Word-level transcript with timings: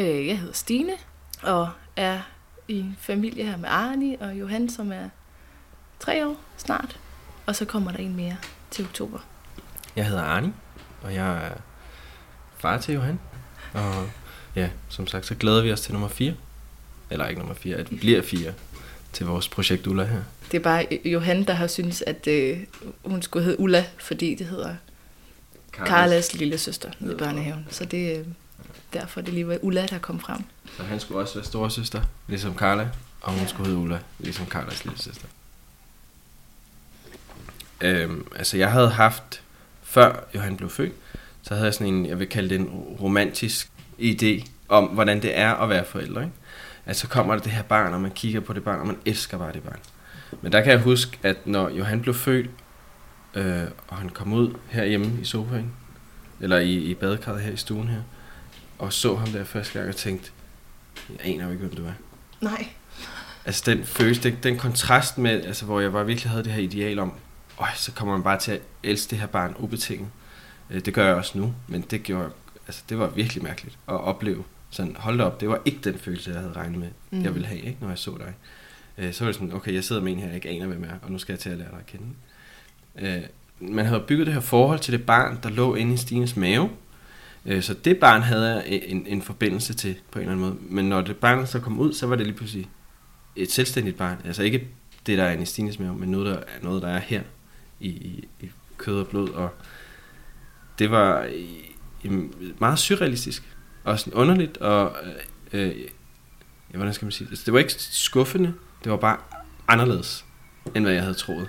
Øh, 0.00 0.26
jeg 0.26 0.38
hedder 0.38 0.54
Stine, 0.54 0.92
og 1.42 1.70
er 1.96 2.20
i 2.68 2.86
familie 2.98 3.44
her 3.44 3.56
med 3.56 3.68
Arni 3.68 4.16
og 4.20 4.40
Johan, 4.40 4.68
som 4.68 4.92
er 4.92 5.08
tre 5.98 6.26
år 6.26 6.36
snart. 6.56 6.98
Og 7.46 7.56
så 7.56 7.64
kommer 7.64 7.92
der 7.92 7.98
en 7.98 8.16
mere 8.16 8.36
til 8.70 8.84
oktober. 8.84 9.18
Jeg 9.96 10.06
hedder 10.06 10.22
Arni, 10.22 10.48
og 11.02 11.14
jeg 11.14 11.46
er 11.46 11.50
far 12.58 12.78
til 12.78 12.94
Johan. 12.94 13.20
Og 13.72 14.10
ja, 14.56 14.70
som 14.88 15.06
sagt, 15.06 15.26
så 15.26 15.34
glæder 15.34 15.62
vi 15.62 15.72
os 15.72 15.80
til 15.80 15.92
nummer 15.92 16.08
4. 16.08 16.34
Eller 17.10 17.26
ikke 17.26 17.38
nummer 17.38 17.54
4, 17.54 17.76
at 17.76 17.90
vi 17.90 17.96
bliver 17.96 18.22
4 18.22 18.52
til 19.12 19.26
vores 19.26 19.48
projekt 19.48 19.86
Ulla 19.86 20.04
her. 20.04 20.22
Det 20.50 20.58
er 20.58 20.62
bare 20.62 20.86
Johan, 21.04 21.44
der 21.44 21.52
har 21.52 21.66
syntes, 21.66 22.02
at 22.06 22.26
øh, 22.26 22.58
hun 23.04 23.22
skulle 23.22 23.44
hedde 23.44 23.60
Ulla, 23.60 23.86
fordi 23.98 24.34
det 24.34 24.46
hedder 24.46 24.74
Carlas 25.72 26.34
lille 26.34 26.58
søster 26.58 26.90
i 27.00 27.14
børnehaven. 27.18 27.66
Så 27.70 27.84
det 27.84 28.18
øh, 28.18 28.26
derfor, 28.92 29.20
det 29.20 29.34
lige 29.34 29.48
var 29.48 29.58
Ulla, 29.62 29.86
der 29.86 29.98
kom 29.98 30.20
frem. 30.20 30.44
Så 30.76 30.82
han 30.82 31.00
skulle 31.00 31.20
også 31.20 31.34
være 31.34 31.44
storesøster, 31.44 32.02
ligesom 32.28 32.56
Carla, 32.56 32.88
og 33.20 33.32
hun 33.32 33.48
skulle 33.48 33.66
hedde 33.66 33.80
Ulla, 33.80 33.98
ligesom 34.18 34.46
Carlas 34.46 34.84
lille 34.84 34.98
søster. 34.98 35.26
Øhm, 37.80 38.26
altså 38.36 38.56
jeg 38.56 38.72
havde 38.72 38.90
haft, 38.90 39.42
før 39.82 40.24
Johan 40.34 40.56
blev 40.56 40.70
født, 40.70 40.92
så 41.42 41.54
havde 41.54 41.64
jeg 41.64 41.74
sådan 41.74 41.94
en, 41.94 42.06
jeg 42.06 42.18
vil 42.18 42.28
kalde 42.28 42.48
det 42.48 42.60
en 42.60 42.68
romantisk 43.00 43.70
idé 43.98 44.48
om, 44.68 44.84
hvordan 44.84 45.22
det 45.22 45.38
er 45.38 45.54
at 45.54 45.68
være 45.68 45.84
forældre. 45.84 46.22
Ikke? 46.22 46.34
Altså 46.86 47.00
så 47.00 47.08
kommer 47.08 47.34
der 47.34 47.42
det 47.42 47.52
her 47.52 47.62
barn, 47.62 47.94
og 47.94 48.00
man 48.00 48.10
kigger 48.10 48.40
på 48.40 48.52
det 48.52 48.64
barn, 48.64 48.80
og 48.80 48.86
man 48.86 48.96
elsker 49.06 49.38
bare 49.38 49.52
det 49.52 49.62
barn. 49.62 49.78
Men 50.42 50.52
der 50.52 50.60
kan 50.60 50.72
jeg 50.72 50.80
huske, 50.80 51.18
at 51.22 51.46
når 51.46 51.68
Johan 51.68 52.00
blev 52.00 52.14
født, 52.14 52.50
øh, 53.34 53.62
og 53.88 53.96
han 53.96 54.08
kom 54.08 54.32
ud 54.32 54.54
herhjemme 54.68 55.20
i 55.20 55.24
sofaen, 55.24 55.72
eller 56.40 56.58
i, 56.58 56.74
i 56.74 56.94
badekarret 56.94 57.40
her 57.40 57.52
i 57.52 57.56
stuen 57.56 57.88
her, 57.88 58.00
og 58.80 58.92
så 58.92 59.14
ham 59.14 59.28
der 59.28 59.44
første 59.44 59.78
gang 59.78 59.88
og 59.88 59.96
tænkte, 59.96 60.30
jeg 61.10 61.18
aner 61.22 61.44
jo 61.44 61.50
ikke, 61.50 61.64
hvem 61.64 61.76
du 61.76 61.84
er. 61.84 61.92
Nej. 62.40 62.68
Altså 63.44 63.62
den 63.66 63.84
følelse, 63.84 64.22
den, 64.22 64.38
den 64.42 64.58
kontrast 64.58 65.18
med, 65.18 65.44
altså 65.44 65.64
hvor 65.64 65.80
jeg 65.80 65.92
bare 65.92 66.06
virkelig 66.06 66.30
havde 66.30 66.44
det 66.44 66.52
her 66.52 66.62
ideal 66.62 66.98
om, 66.98 67.12
øj, 67.58 67.68
så 67.76 67.92
kommer 67.92 68.14
man 68.14 68.22
bare 68.22 68.38
til 68.38 68.52
at 68.52 68.60
elske 68.82 69.10
det 69.10 69.18
her 69.18 69.26
barn 69.26 69.54
ubetinget. 69.58 70.08
Øh, 70.70 70.84
det 70.84 70.94
gør 70.94 71.06
jeg 71.06 71.14
også 71.14 71.38
nu, 71.38 71.54
men 71.68 71.80
det 71.90 72.02
gjorde, 72.02 72.30
altså 72.66 72.82
det 72.88 72.98
var 72.98 73.06
virkelig 73.06 73.42
mærkeligt 73.42 73.78
at 73.88 74.00
opleve. 74.00 74.44
Sådan, 74.70 74.96
hold 74.98 75.18
da 75.18 75.24
op, 75.24 75.40
det 75.40 75.48
var 75.48 75.60
ikke 75.64 75.80
den 75.84 75.98
følelse, 75.98 76.30
jeg 76.30 76.40
havde 76.40 76.52
regnet 76.52 76.78
med, 76.78 76.88
mm. 77.10 77.22
jeg 77.22 77.34
ville 77.34 77.46
have, 77.48 77.60
ikke, 77.60 77.78
når 77.80 77.88
jeg 77.88 77.98
så 77.98 78.16
dig. 78.18 78.34
Øh, 78.98 79.12
så 79.12 79.24
var 79.24 79.28
det 79.28 79.34
sådan, 79.34 79.54
okay, 79.54 79.74
jeg 79.74 79.84
sidder 79.84 80.02
med 80.02 80.12
en 80.12 80.18
her, 80.18 80.26
jeg 80.26 80.34
ikke 80.34 80.48
aner, 80.48 80.66
hvem 80.66 80.84
jeg 80.84 80.90
er, 80.90 80.98
og 81.02 81.12
nu 81.12 81.18
skal 81.18 81.32
jeg 81.32 81.40
til 81.40 81.50
at 81.50 81.58
lære 81.58 81.70
dig 81.70 81.78
at 81.78 81.86
kende. 81.86 82.06
Øh, 82.98 83.22
man 83.60 83.86
havde 83.86 84.04
bygget 84.06 84.26
det 84.26 84.34
her 84.34 84.40
forhold 84.40 84.78
til 84.78 84.92
det 84.92 85.06
barn, 85.06 85.38
der 85.42 85.48
lå 85.48 85.74
inde 85.74 85.94
i 85.94 85.96
Stines 85.96 86.36
mave, 86.36 86.70
Øh, 87.46 87.62
så 87.62 87.74
det 87.74 87.98
barn 87.98 88.22
havde 88.22 88.54
jeg 88.54 88.64
en, 88.66 89.06
en 89.06 89.22
forbindelse 89.22 89.74
til 89.74 89.96
på 90.10 90.18
en 90.18 90.22
eller 90.22 90.32
anden 90.32 90.46
måde. 90.46 90.56
Men 90.60 90.88
når 90.88 91.00
det 91.00 91.16
barn 91.16 91.46
så 91.46 91.60
kom 91.60 91.80
ud, 91.80 91.92
så 91.92 92.06
var 92.06 92.16
det 92.16 92.26
lige 92.26 92.36
pludselig 92.36 92.68
et 93.36 93.52
selvstændigt 93.52 93.96
barn. 93.96 94.18
Altså 94.24 94.42
ikke 94.42 94.68
det, 95.06 95.18
der 95.18 95.24
er 95.24 95.32
en 95.32 95.42
i 95.42 95.46
Stines 95.46 95.78
mave, 95.78 95.94
men 95.94 96.10
noget, 96.10 96.26
der 96.26 96.36
er, 96.36 96.62
noget, 96.62 96.82
der 96.82 96.88
er 96.88 96.98
her 96.98 97.22
i, 97.80 97.88
i, 97.88 98.28
i 98.40 98.50
kød 98.78 99.00
og 99.00 99.08
blod. 99.08 99.28
Og 99.28 99.50
det 100.78 100.90
var 100.90 101.20
øh, 101.22 101.32
i, 101.32 101.76
i 102.02 102.28
meget 102.58 102.78
surrealistisk 102.78 103.56
og 103.84 103.98
sådan 103.98 104.12
underligt. 104.12 104.56
Og 104.56 104.96
øh, 105.52 105.68
øh, 105.68 105.76
ja, 106.72 106.76
hvordan 106.76 106.94
skal 106.94 107.06
man 107.06 107.12
sige 107.12 107.24
det? 107.24 107.32
Altså, 107.32 107.44
det 107.44 107.52
var 107.52 107.58
ikke 107.58 107.74
skuffende, 107.78 108.54
det 108.84 108.92
var 108.92 108.98
bare 108.98 109.16
anderledes, 109.68 110.24
end 110.74 110.84
hvad 110.84 110.92
jeg 110.92 111.02
havde 111.02 111.14
troet. 111.14 111.48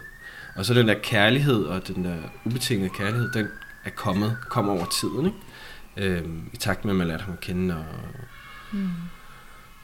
Og 0.55 0.65
så 0.65 0.73
den 0.73 0.87
der 0.87 0.95
kærlighed 1.03 1.63
og 1.63 1.87
den 1.87 2.05
der 2.05 2.17
ubetingede 2.45 2.89
kærlighed, 2.89 3.31
den 3.31 3.47
er 3.83 3.89
kommet, 3.89 4.37
kommer 4.49 4.73
over 4.73 4.85
tiden, 4.85 5.25
ikke? 5.25 5.37
Øh, 5.97 6.23
i 6.53 6.57
takt 6.57 6.85
med, 6.85 6.93
at 6.93 6.97
man 6.97 7.07
lærte 7.07 7.23
ham 7.23 7.33
at 7.33 7.39
kende 7.39 7.75
og, 7.75 7.85
mm. 8.71 8.89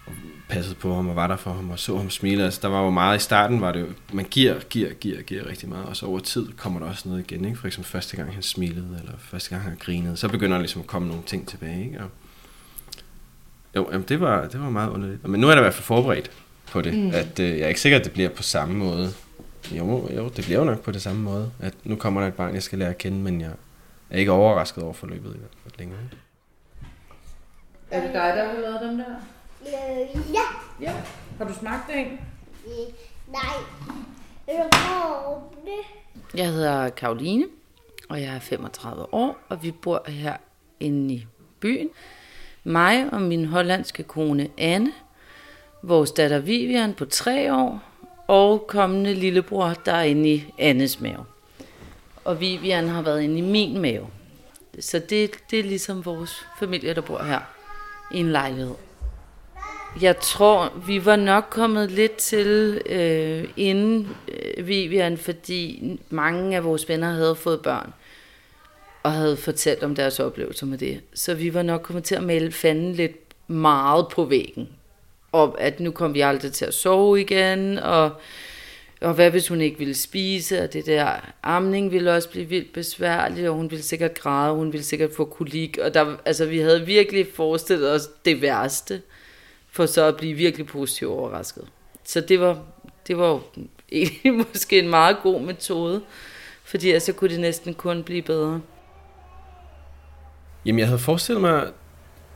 og 0.06 0.14
passede 0.50 0.76
på 0.76 0.96
ham 0.96 1.10
og 1.10 1.16
var 1.16 1.28
der 1.28 1.36
for 1.36 1.54
ham 1.54 1.70
og 1.70 1.80
så 1.80 1.98
ham 1.98 2.10
smile. 2.10 2.44
Altså, 2.44 2.60
der 2.62 2.68
var 2.68 2.84
jo 2.84 2.90
meget 2.90 3.18
i 3.18 3.24
starten, 3.24 3.62
var 3.62 3.72
det 3.72 3.80
jo, 3.80 3.88
man 4.14 4.26
giver, 4.26 4.60
giver, 4.60 4.94
giver, 4.94 5.22
giver 5.22 5.48
rigtig 5.48 5.70
meget, 5.70 5.86
og 5.86 5.96
så 5.96 6.06
over 6.06 6.20
tid 6.20 6.48
kommer 6.58 6.80
der 6.80 6.88
også 6.88 7.10
noget 7.10 7.32
igen. 7.32 7.46
Ikke? 7.46 7.58
For 7.58 7.68
eksempel 7.68 7.92
første 7.92 8.18
gang 8.18 8.34
han 8.34 8.44
smilede, 8.44 8.98
eller 9.00 9.14
første 9.20 9.50
gang 9.50 9.62
han 9.62 9.78
grinede, 9.80 10.18
så 10.18 10.28
begynder 10.28 10.58
der 10.58 10.62
ligesom 10.62 10.82
at 10.82 10.88
komme 10.88 11.08
nogle 11.08 11.24
ting 11.26 11.48
tilbage. 11.48 11.86
Ikke? 11.86 12.00
Og, 12.00 12.10
jo, 13.76 13.90
jamen, 13.92 14.06
det, 14.10 14.20
var, 14.20 14.48
det 14.48 14.62
var 14.62 14.70
meget 14.70 14.90
underligt. 14.90 15.28
Men 15.28 15.42
nu 15.42 15.48
er 15.48 15.52
der 15.52 15.62
i 15.62 15.64
hvert 15.64 15.74
fald 15.74 15.84
forberedt 15.84 16.32
på 16.72 16.82
det, 16.82 16.94
mm. 16.94 17.12
at 17.14 17.40
øh, 17.40 17.50
jeg 17.50 17.60
er 17.60 17.68
ikke 17.68 17.82
sikker, 17.82 18.00
at 18.00 18.06
det 18.06 18.14
bliver 18.14 18.30
på 18.30 18.44
samme 18.44 18.76
måde. 18.76 19.14
Jo, 19.72 20.10
jo, 20.16 20.30
det 20.36 20.46
bliver 20.46 20.60
jo 20.60 20.66
nok 20.66 20.82
på 20.82 20.92
det 20.92 21.02
samme 21.02 21.22
måde, 21.22 21.52
at 21.60 21.74
nu 21.84 21.96
kommer 21.96 22.22
der 22.22 22.28
et 22.28 22.34
barn, 22.34 22.54
jeg 22.54 22.64
skal 22.64 22.80
lære 22.80 22.90
at 22.90 22.98
kende, 22.98 23.18
men 23.18 23.42
jeg 23.42 23.52
er 24.10 24.20
ikke 24.20 24.32
overrasket 24.32 24.84
over 24.84 24.94
forløbet 24.94 25.36
i 25.36 25.38
hvert 25.38 25.52
fald 25.64 25.67
længere. 25.78 26.00
Er 27.92 28.02
det 28.02 28.14
dig, 28.14 28.34
der 28.36 28.46
har 28.46 28.60
lavet 28.62 28.82
dem 28.82 28.98
der? 28.98 29.16
Øh, 29.62 30.34
ja. 30.34 30.42
Ja. 30.82 30.94
Har 31.38 31.46
du 31.46 31.54
smagt 31.54 31.90
en? 31.96 32.20
Øh, 32.68 32.94
nej. 33.28 33.54
Det? 35.66 36.38
Jeg 36.40 36.48
hedder 36.48 36.90
Karoline, 36.90 37.46
og 38.10 38.22
jeg 38.22 38.36
er 38.36 38.40
35 38.40 39.14
år, 39.14 39.38
og 39.50 39.64
vi 39.64 39.72
bor 39.72 40.04
her 40.08 40.38
inde 40.80 41.14
i 41.14 41.28
byen. 41.60 41.90
Mig 42.64 43.14
og 43.14 43.22
min 43.22 43.46
hollandske 43.46 44.04
kone 44.04 44.50
Anne, 44.58 44.92
vores 45.82 46.12
datter 46.12 46.40
Vivian 46.40 46.94
på 46.94 47.06
tre 47.06 47.56
år, 47.56 47.84
og 48.28 48.68
kommende 48.68 49.14
lillebror, 49.14 49.74
der 49.86 49.94
er 49.94 50.04
inde 50.04 50.30
i 50.30 50.54
Annes 50.60 51.00
mave 51.00 51.26
og 52.28 52.40
Vivian 52.40 52.88
har 52.88 53.02
været 53.02 53.22
inde 53.22 53.38
i 53.38 53.42
min 53.42 53.82
mave. 53.82 54.08
Så 54.80 55.00
det, 55.00 55.32
det 55.52 55.60
er 55.60 55.64
ligesom 55.64 56.06
vores 56.06 56.46
familie, 56.60 56.94
der 56.94 57.02
bor 57.02 57.24
her 57.24 57.40
i 58.12 58.18
en 58.20 58.32
lejlighed. 58.32 58.76
Jeg 60.02 60.20
tror, 60.20 60.74
vi 60.88 61.06
var 61.06 61.16
nok 61.16 61.48
kommet 61.50 61.92
lidt 61.92 62.16
til 62.16 62.82
øh, 62.86 63.50
inden 63.58 64.10
øh, 64.28 64.68
Vivian, 64.68 65.18
fordi 65.18 66.00
mange 66.10 66.56
af 66.56 66.64
vores 66.64 66.90
venner 66.90 67.12
havde 67.12 67.36
fået 67.36 67.62
børn 67.62 67.94
og 69.04 69.12
havde 69.12 69.38
fortalt 69.38 69.84
om 69.84 69.96
deres 69.96 70.20
oplevelser 70.20 70.66
med 70.66 70.78
det. 70.78 71.02
Så 71.14 71.34
vi 71.34 71.54
var 71.54 71.62
nok 71.62 71.82
kommet 71.82 72.04
til 72.04 72.16
at 72.16 72.24
male 72.24 72.52
fanden 72.52 72.94
lidt 72.94 73.18
meget 73.48 74.08
på 74.08 74.26
væggen. 74.26 74.70
Og 75.32 75.62
at 75.62 75.80
nu 75.80 75.92
kom 75.92 76.14
vi 76.14 76.22
aldrig 76.22 76.54
til 76.54 76.66
at 76.66 76.74
sove 76.74 77.22
igen, 77.22 77.80
og 77.80 78.12
og 79.02 79.14
hvad 79.14 79.32
hvis 79.32 79.48
hun 79.48 79.62
ikke 79.62 79.78
ville 79.78 79.96
spise, 79.96 80.64
og 80.64 80.74
det 80.74 80.86
der 80.86 81.34
amning 81.44 81.92
ville 81.92 82.14
også 82.14 82.30
blive 82.30 82.46
vildt 82.46 82.74
besværligt, 82.74 83.48
og 83.48 83.56
hun 83.56 83.72
ville 83.72 83.84
sikkert 83.84 84.20
græde, 84.20 84.52
og 84.52 84.56
hun 84.56 84.74
ville 84.74 84.84
sikkert 84.84 85.10
få 85.18 85.26
kolik, 85.26 85.78
og 85.78 85.94
der, 85.94 86.16
altså, 86.26 86.46
vi 86.46 86.60
havde 86.60 86.86
virkelig 86.86 87.28
forestillet 87.36 87.92
os 87.92 88.10
det 88.26 88.42
værste, 88.42 89.02
for 89.72 89.86
så 89.86 90.06
at 90.06 90.18
blive 90.18 90.34
virkelig 90.34 90.66
positivt 90.66 91.12
overrasket. 91.12 91.68
Så 92.04 92.22
det 92.22 92.40
var, 92.40 92.64
det 93.08 93.18
var 93.18 93.42
egentlig 93.92 94.34
måske 94.34 94.80
en 94.80 94.90
meget 94.90 95.18
god 95.24 95.42
metode, 95.42 96.02
fordi 96.64 96.92
altså 96.92 97.14
kunne 97.14 97.30
det 97.30 97.40
næsten 97.40 97.74
kun 97.74 98.04
blive 98.04 98.22
bedre. 98.22 98.62
Jamen 100.66 100.80
jeg 100.80 100.88
havde 100.88 101.00
forestillet 101.00 101.42
mig, 101.42 101.68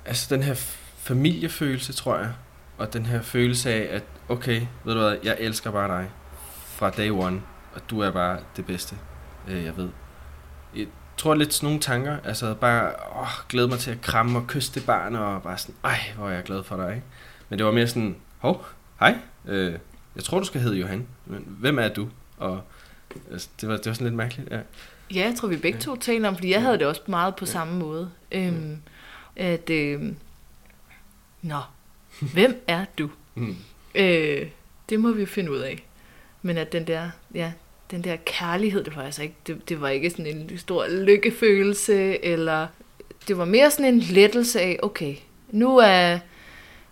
altså 0.06 0.36
den 0.36 0.44
her 0.44 0.54
familiefølelse, 0.98 1.94
tror 1.94 2.18
jeg, 2.18 2.34
og 2.78 2.94
den 2.94 3.06
her 3.06 3.22
følelse 3.22 3.74
af, 3.74 3.96
at 3.96 4.04
okay, 4.30 4.62
ved 4.86 4.94
du 4.94 5.00
hvad, 5.00 5.18
jeg 5.24 5.38
elsker 5.40 5.72
bare 5.72 5.88
dig 5.88 6.10
fra 6.82 6.90
day 6.90 7.10
one, 7.10 7.42
og 7.74 7.82
du 7.90 8.00
er 8.00 8.12
bare 8.12 8.40
det 8.56 8.66
bedste, 8.66 8.96
øh, 9.48 9.64
jeg 9.64 9.78
ved. 9.78 9.90
Jeg 10.76 10.88
tror 11.18 11.36
lidt 11.36 11.54
sådan 11.54 11.68
nogle 11.68 11.80
tanker, 11.80 12.18
altså 12.24 12.54
bare 12.54 12.92
åh, 13.16 13.28
glæde 13.50 13.68
mig 13.68 13.80
til 13.80 13.92
at 13.92 14.02
kramme 14.02 14.40
og 14.40 14.48
kysse 14.48 14.74
det 14.74 14.86
barn, 14.86 15.16
og 15.16 15.44
bare 15.44 15.58
sådan, 15.58 15.76
ej, 15.84 16.00
hvor 16.18 16.30
er 16.30 16.34
jeg 16.34 16.44
glad 16.44 16.64
for 16.64 16.76
dig, 16.76 16.96
ikke? 16.96 17.08
Men 17.50 17.60
det 17.60 17.66
var 17.66 17.72
mere 17.72 17.88
sådan, 17.88 18.16
hov, 18.38 18.66
hej, 19.00 19.18
øh, 19.48 19.74
jeg 20.16 20.24
tror, 20.24 20.40
du 20.40 20.46
skal 20.46 20.62
hedde 20.62 20.78
Johan, 20.78 21.08
men 21.26 21.46
hvem 21.48 21.80
er 21.80 21.88
du? 21.88 22.10
Og 22.38 22.62
altså, 23.32 23.50
det, 23.62 23.70
var, 23.70 23.78
det 23.78 23.86
var 23.86 23.94
sådan 23.94 24.06
lidt 24.06 24.16
mærkeligt, 24.16 24.52
ja. 24.52 24.60
Ja, 25.14 25.26
jeg 25.26 25.36
tror, 25.36 25.48
vi 25.48 25.58
begge 25.58 25.80
to 25.80 25.96
taler 25.96 26.28
om, 26.28 26.36
fordi 26.36 26.52
jeg 26.52 26.62
havde 26.62 26.78
det 26.78 26.88
også 26.88 27.02
meget 27.08 27.36
på 27.36 27.46
ja. 27.46 27.52
samme 27.52 27.80
måde. 27.80 28.12
Øhm, 28.32 28.78
at, 29.36 29.70
øh, 29.70 30.02
nå, 31.42 31.60
hvem 32.34 32.64
er 32.68 32.86
du? 32.98 33.10
Mm. 33.36 33.56
Øh, 33.96 34.48
det 34.90 35.00
må 35.00 35.12
vi 35.12 35.26
finde 35.26 35.52
ud 35.52 35.58
af. 35.58 35.86
Men 36.42 36.58
at 36.58 36.72
den 36.72 36.88
der, 36.88 37.10
ja, 37.34 37.52
den 37.92 38.04
der 38.04 38.16
kærlighed, 38.26 38.84
det 38.84 38.96
var 38.96 39.04
altså 39.04 39.22
ikke, 39.22 39.36
det, 39.48 39.70
det 39.70 39.82
var 39.82 39.90
ikke 39.90 40.10
sådan 40.10 40.28
en 40.28 40.58
stor 40.58 40.88
lykkefølelse, 40.88 42.26
eller 42.26 42.68
det 43.28 43.38
var 43.38 43.46
mere 43.46 43.72
sådan 43.72 43.94
en 43.94 44.00
lettelse 44.00 44.62
af, 44.62 44.80
okay, 44.84 45.16
nu 45.52 45.78
er, 45.78 46.20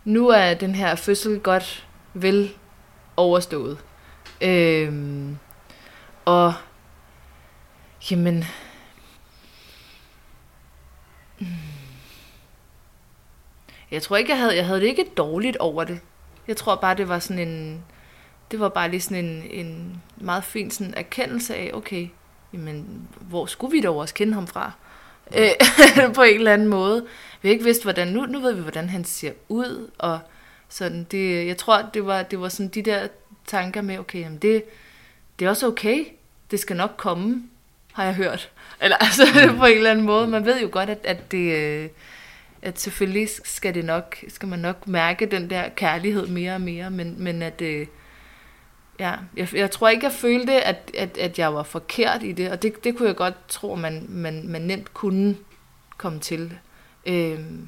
nu 0.03 0.27
er 0.27 0.53
den 0.53 0.75
her 0.75 0.95
fødsel 0.95 1.39
godt 1.39 1.87
vel 2.13 2.51
overstået. 3.17 3.77
Øhm, 4.41 5.37
og 6.25 6.53
jamen, 8.11 8.45
jeg 13.91 14.01
tror 14.01 14.17
ikke, 14.17 14.31
jeg 14.31 14.39
havde, 14.39 14.55
jeg 14.55 14.65
havde 14.65 14.79
det 14.79 14.87
ikke 14.87 15.05
dårligt 15.17 15.57
over 15.57 15.83
det. 15.83 15.99
Jeg 16.47 16.57
tror 16.57 16.75
bare, 16.75 16.95
det 16.95 17.09
var 17.09 17.19
sådan 17.19 17.47
en, 17.47 17.83
det 18.51 18.59
var 18.59 18.69
bare 18.69 18.89
lige 18.89 19.01
sådan 19.01 19.25
en, 19.25 19.43
en 19.51 20.01
meget 20.17 20.43
fin 20.43 20.71
sådan 20.71 20.93
erkendelse 20.97 21.55
af, 21.55 21.71
okay, 21.73 22.07
jamen, 22.53 23.07
hvor 23.19 23.45
skulle 23.45 23.71
vi 23.71 23.81
dog 23.81 23.97
også 23.97 24.13
kende 24.13 24.33
ham 24.33 24.47
fra? 24.47 24.71
Øh, 25.35 25.49
på 26.15 26.21
en 26.21 26.35
eller 26.35 26.53
anden 26.53 26.67
måde. 26.67 27.05
vi 27.41 27.47
har 27.49 27.53
ikke 27.53 27.65
vidst, 27.65 27.83
hvordan, 27.83 28.07
nu, 28.07 28.25
nu 28.25 28.39
ved 28.39 28.53
vi, 28.53 28.61
hvordan 28.61 28.89
han 28.89 29.03
ser 29.03 29.31
ud, 29.49 29.91
og 29.97 30.19
sådan, 30.69 31.07
det, 31.11 31.47
jeg 31.47 31.57
tror, 31.57 31.89
det 31.93 32.05
var, 32.05 32.23
det 32.23 32.39
var 32.41 32.49
sådan 32.49 32.67
de 32.67 32.81
der 32.81 33.07
tanker 33.47 33.81
med, 33.81 33.99
okay, 33.99 34.19
jamen 34.19 34.37
det, 34.37 34.63
det 35.39 35.45
er 35.45 35.49
også 35.49 35.67
okay, 35.67 36.05
det 36.51 36.59
skal 36.59 36.75
nok 36.75 36.93
komme, 36.97 37.43
har 37.93 38.03
jeg 38.03 38.13
hørt. 38.13 38.51
Eller 38.81 38.97
altså, 39.05 39.23
mm. 39.51 39.57
på 39.57 39.65
en 39.65 39.77
eller 39.77 39.91
anden 39.91 40.05
måde, 40.05 40.27
man 40.27 40.45
ved 40.45 40.61
jo 40.61 40.69
godt, 40.71 40.89
at, 40.89 40.99
at 41.03 41.31
det, 41.31 41.53
øh, 41.55 41.89
at 42.61 42.79
selvfølgelig 42.79 43.29
skal 43.45 43.73
det 43.73 43.85
nok, 43.85 44.17
skal 44.27 44.47
man 44.47 44.59
nok 44.59 44.87
mærke 44.87 45.25
den 45.25 45.49
der 45.49 45.69
kærlighed 45.69 46.27
mere 46.27 46.53
og 46.53 46.61
mere, 46.61 46.89
men, 46.89 47.15
men 47.17 47.41
at, 47.41 47.61
øh, 47.61 47.87
ja, 48.99 49.13
jeg, 49.37 49.53
jeg 49.53 49.71
tror 49.71 49.89
ikke, 49.89 50.05
jeg 50.05 50.13
følte, 50.13 50.61
at, 50.61 50.91
at, 50.97 51.17
at 51.17 51.39
jeg 51.39 51.53
var 51.53 51.63
forkert 51.63 52.23
i 52.23 52.31
det, 52.31 52.51
og 52.51 52.61
det, 52.61 52.83
det 52.83 52.97
kunne 52.97 53.07
jeg 53.07 53.15
godt 53.15 53.47
tro, 53.47 53.75
man, 53.75 54.05
man, 54.09 54.47
man 54.47 54.61
nemt 54.61 54.93
kunne 54.93 55.35
komme 55.97 56.19
til. 56.19 56.53
Øhm, 57.05 57.67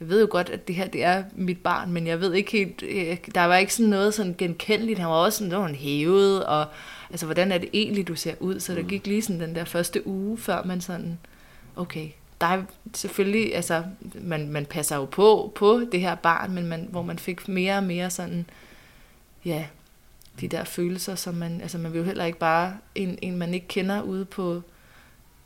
jeg 0.00 0.08
ved 0.08 0.20
jo 0.20 0.28
godt, 0.30 0.48
at 0.48 0.68
det 0.68 0.76
her 0.76 0.86
det 0.86 1.04
er 1.04 1.24
mit 1.34 1.58
barn, 1.58 1.92
men 1.92 2.06
jeg 2.06 2.20
ved 2.20 2.34
ikke 2.34 2.52
helt, 2.52 2.82
øh, 2.82 3.16
der 3.34 3.44
var 3.44 3.56
ikke 3.56 3.74
sådan 3.74 3.90
noget 3.90 4.14
sådan 4.14 4.34
genkendeligt. 4.38 4.98
Han 4.98 5.08
var 5.08 5.14
også 5.14 5.38
sådan, 5.38 5.52
var 5.52 5.68
hævet, 5.68 6.44
og 6.46 6.66
altså, 7.10 7.26
hvordan 7.26 7.52
er 7.52 7.58
det 7.58 7.68
egentlig, 7.72 8.08
du 8.08 8.14
ser 8.14 8.34
ud? 8.40 8.60
Så 8.60 8.74
der 8.74 8.82
gik 8.82 9.06
lige 9.06 9.22
sådan 9.22 9.40
den 9.40 9.54
der 9.54 9.64
første 9.64 10.06
uge, 10.06 10.38
før 10.38 10.64
man 10.64 10.80
sådan, 10.80 11.18
okay, 11.76 12.08
der 12.40 12.46
er 12.46 12.62
selvfølgelig, 12.94 13.54
altså, 13.56 13.82
man, 14.14 14.48
man 14.48 14.66
passer 14.66 14.96
jo 14.96 15.04
på, 15.04 15.52
på 15.54 15.80
det 15.92 16.00
her 16.00 16.14
barn, 16.14 16.52
men 16.52 16.66
man, 16.66 16.88
hvor 16.90 17.02
man 17.02 17.18
fik 17.18 17.48
mere 17.48 17.76
og 17.76 17.84
mere 17.84 18.10
sådan, 18.10 18.46
ja, 19.44 19.64
de 20.40 20.48
der 20.48 20.64
følelser, 20.64 21.14
som 21.14 21.34
man, 21.34 21.60
altså 21.60 21.78
man 21.78 21.92
vil 21.92 21.98
jo 21.98 22.04
heller 22.04 22.24
ikke 22.24 22.38
bare, 22.38 22.76
en, 22.94 23.18
en 23.22 23.36
man 23.36 23.54
ikke 23.54 23.68
kender 23.68 24.02
ude 24.02 24.24
på, 24.24 24.62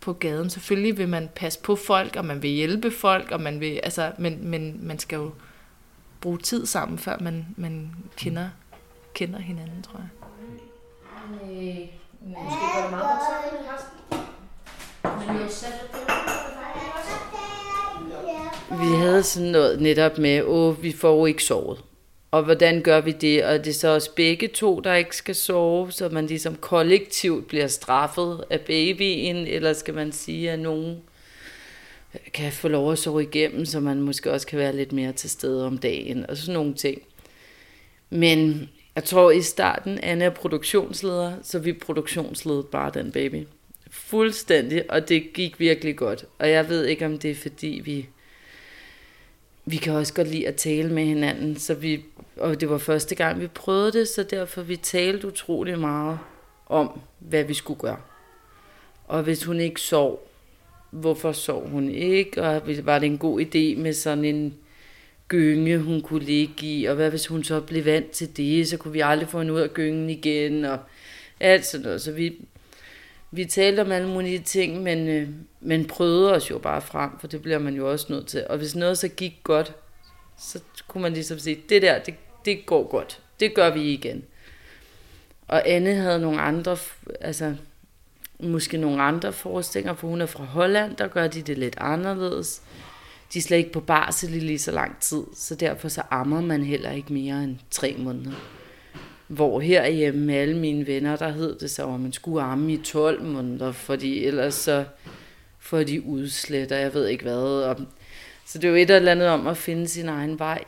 på 0.00 0.12
gaden. 0.12 0.50
Selvfølgelig 0.50 0.99
vil 0.99 1.09
man 1.09 1.29
passe 1.35 1.61
på 1.61 1.77
folk, 1.77 2.17
og 2.17 2.25
man 2.25 2.43
vil 2.43 2.50
hjælpe 2.50 2.91
folk, 2.91 3.31
og 3.31 3.41
man 3.41 3.61
vil, 3.61 3.81
altså, 3.83 4.12
men, 4.19 4.49
men 4.49 4.79
man 4.83 4.99
skal 4.99 5.17
jo 5.17 5.31
bruge 6.21 6.38
tid 6.38 6.67
sammen, 6.67 6.99
før 6.99 7.17
man, 7.21 7.47
man 7.56 7.91
kender, 8.17 8.49
kender 9.15 9.38
hinanden, 9.38 9.83
tror 9.83 9.99
jeg. 9.99 10.09
Nej, 11.31 11.88
måske 12.21 12.56
går 12.75 12.83
det 12.83 12.91
meget 12.91 13.05
godt. 13.05 13.21
Men 15.29 15.41
jeg 15.41 15.50
satte 15.50 15.79
vi 18.71 18.97
havde 18.97 19.23
sådan 19.23 19.49
noget 19.49 19.81
netop 19.81 20.19
med, 20.19 20.43
åh, 20.43 20.83
vi 20.83 20.93
får 20.93 21.17
jo 21.17 21.27
ikke 21.27 21.44
sovet. 21.44 21.85
Og 22.31 22.43
hvordan 22.43 22.82
gør 22.82 23.00
vi 23.00 23.12
det? 23.12 23.44
Og 23.44 23.64
det 23.64 23.70
er 23.70 23.75
så 23.75 23.88
også 23.88 24.11
begge 24.14 24.49
to, 24.49 24.81
der 24.81 24.94
ikke 24.94 25.17
skal 25.17 25.34
sove, 25.34 25.93
så 25.93 26.08
man 26.08 26.26
ligesom 26.26 26.56
kollektivt 26.56 27.46
bliver 27.49 27.67
straffet 27.67 28.44
af 28.50 28.61
babyen, 28.61 29.37
eller 29.37 29.73
skal 29.73 29.94
man 29.94 30.12
sige, 30.12 30.50
at 30.50 30.58
nogen 30.58 31.02
kan 32.34 32.52
få 32.52 32.69
lov 32.69 32.93
at 32.93 32.99
sove 32.99 33.23
igennem, 33.23 33.67
så 33.67 33.81
man 33.81 34.00
måske 34.00 34.32
også 34.32 34.46
kan 34.46 34.58
være 34.58 34.76
lidt 34.76 34.93
mere 34.93 35.12
til 35.12 35.31
stede 35.31 35.67
om 35.67 35.78
dagen, 35.78 36.31
og 36.31 36.37
sådan 36.37 36.55
nogle 36.55 36.75
ting. 36.75 37.02
Men 38.11 38.70
jeg 38.94 39.05
tror 39.05 39.31
i 39.31 39.43
starten, 39.43 39.99
Anne 40.02 40.25
er 40.25 40.31
produktionsleder, 40.31 41.32
så 41.43 41.58
vi 41.58 41.73
produktionsledede 41.73 42.67
bare 42.73 42.90
den 42.94 43.12
baby. 43.12 43.46
Fuldstændig, 43.90 44.90
og 44.90 45.08
det 45.08 45.32
gik 45.32 45.61
virkelig 45.61 45.96
godt. 45.96 46.25
Og 46.38 46.50
jeg 46.50 46.69
ved 46.69 46.84
ikke, 46.84 47.06
om 47.06 47.19
det 47.19 47.31
er 47.31 47.34
fordi, 47.34 47.82
vi 47.84 48.06
vi 49.67 49.77
kan 49.77 49.93
også 49.93 50.15
godt 50.15 50.29
lide 50.29 50.49
at 50.49 50.57
tale 50.57 50.93
med 50.93 51.05
hinanden, 51.05 51.57
så 51.57 51.75
vi, 51.75 52.05
og 52.37 52.61
det 52.61 52.71
var 52.71 52.79
første 52.79 53.15
gang, 53.15 53.41
vi 53.41 53.47
prøvede 53.47 53.93
det, 53.93 54.09
så 54.09 54.23
derfor 54.23 54.63
vi 54.63 54.77
talte 54.77 55.27
utrolig 55.27 55.79
meget 55.79 56.19
om, 56.67 57.01
hvad 57.19 57.45
vi 57.45 57.55
skulle 57.55 57.81
gøre. 57.81 58.01
Og 59.05 59.23
hvis 59.23 59.45
hun 59.45 59.61
ikke 59.61 59.81
sov, 59.81 60.29
hvorfor 60.91 61.33
sov 61.33 61.69
hun 61.69 61.91
ikke, 61.91 62.43
og 62.43 62.63
var 62.83 62.99
det 62.99 63.07
en 63.07 63.19
god 63.19 63.41
idé 63.41 63.81
med 63.81 63.93
sådan 63.93 64.25
en 64.25 64.55
gynge, 65.29 65.79
hun 65.79 66.01
kunne 66.01 66.25
ligge 66.25 66.67
i, 66.67 66.85
og 66.85 66.95
hvad 66.95 67.11
hvis 67.11 67.27
hun 67.27 67.45
så 67.45 67.61
blev 67.61 67.85
vant 67.85 68.11
til 68.11 68.37
det, 68.37 68.69
så 68.69 68.77
kunne 68.77 68.93
vi 68.93 69.01
aldrig 69.01 69.29
få 69.29 69.39
hende 69.39 69.53
ud 69.53 69.61
af 69.61 69.75
gyngen 69.75 70.11
igen, 70.11 70.65
og 70.65 70.79
alt 71.41 71.67
sådan 71.67 71.85
noget. 71.85 72.03
Så 72.03 72.12
vi, 72.12 72.35
vi 73.37 73.44
talte 73.44 73.81
om 73.81 73.93
alle 73.93 74.09
mulige 74.09 74.38
ting, 74.38 74.83
men, 74.83 75.09
øh, 75.09 75.29
men 75.61 75.85
prøvede 75.85 76.35
os 76.35 76.50
jo 76.50 76.59
bare 76.59 76.83
frem, 76.83 77.11
for 77.21 77.27
det 77.27 77.43
bliver 77.43 77.59
man 77.59 77.75
jo 77.75 77.91
også 77.91 78.06
nødt 78.09 78.27
til. 78.27 78.47
Og 78.50 78.59
hvis 78.59 78.77
noget 78.77 78.99
så 78.99 79.09
gik 79.09 79.41
godt, 79.44 79.73
så 80.38 80.61
kunne 80.88 81.03
man 81.03 81.12
ligesom 81.12 81.38
sige, 81.38 81.59
det 81.69 81.83
der, 81.83 81.99
det, 81.99 82.15
det 82.44 82.67
går 82.67 82.88
godt. 82.88 83.21
Det 83.41 83.55
gør 83.55 83.71
vi 83.71 83.93
igen. 83.93 84.25
Og 85.49 85.69
Anne 85.69 85.94
havde 85.94 86.21
nogle 86.21 86.41
andre, 86.41 86.77
altså 87.21 87.55
måske 88.41 88.77
nogle 88.77 89.03
andre 89.03 89.33
forestillinger, 89.33 89.94
for 89.94 90.09
hun 90.09 90.21
er 90.21 90.27
fra 90.27 90.44
Holland, 90.44 90.97
der 90.97 91.09
gør 91.09 91.27
de 91.27 91.43
det 91.43 91.59
lidt 91.59 91.77
anderledes. 91.79 92.62
De 93.33 93.38
er 93.38 93.43
slet 93.43 93.56
ikke 93.56 93.73
på 93.73 93.81
barsel 93.81 94.35
i 94.35 94.41
lige 94.41 94.59
så 94.59 94.71
lang 94.71 95.00
tid, 95.00 95.23
så 95.35 95.55
derfor 95.55 95.88
så 95.88 96.03
ammer 96.11 96.41
man 96.41 96.62
heller 96.62 96.91
ikke 96.91 97.12
mere 97.12 97.44
end 97.44 97.56
tre 97.71 97.97
måneder. 97.99 98.37
Hvor 99.28 99.61
herhjemme 99.61 100.26
med 100.26 100.34
alle 100.34 100.58
mine 100.58 100.87
venner, 100.87 101.17
der 101.17 101.28
hed 101.28 101.58
det 101.58 101.70
så, 101.70 101.94
at 101.94 102.00
man 102.00 102.12
skulle 102.12 102.43
amme 102.43 102.73
i 102.73 102.76
12 102.76 103.23
måneder, 103.23 103.73
fordi 103.73 104.25
ellers 104.25 104.55
så 104.55 104.84
får 105.58 105.82
de 105.82 106.02
udslet, 106.02 106.73
og 106.73 106.81
jeg 106.81 106.94
ved 106.94 107.06
ikke 107.06 107.23
hvad. 107.23 107.62
Og, 107.62 107.76
så 108.46 108.58
det 108.58 108.64
er 108.64 108.70
jo 108.70 108.76
et 108.76 108.90
eller 108.90 109.12
andet 109.12 109.28
om 109.28 109.46
at 109.46 109.56
finde 109.56 109.88
sin 109.88 110.08
egen 110.08 110.38
vej 110.38 110.64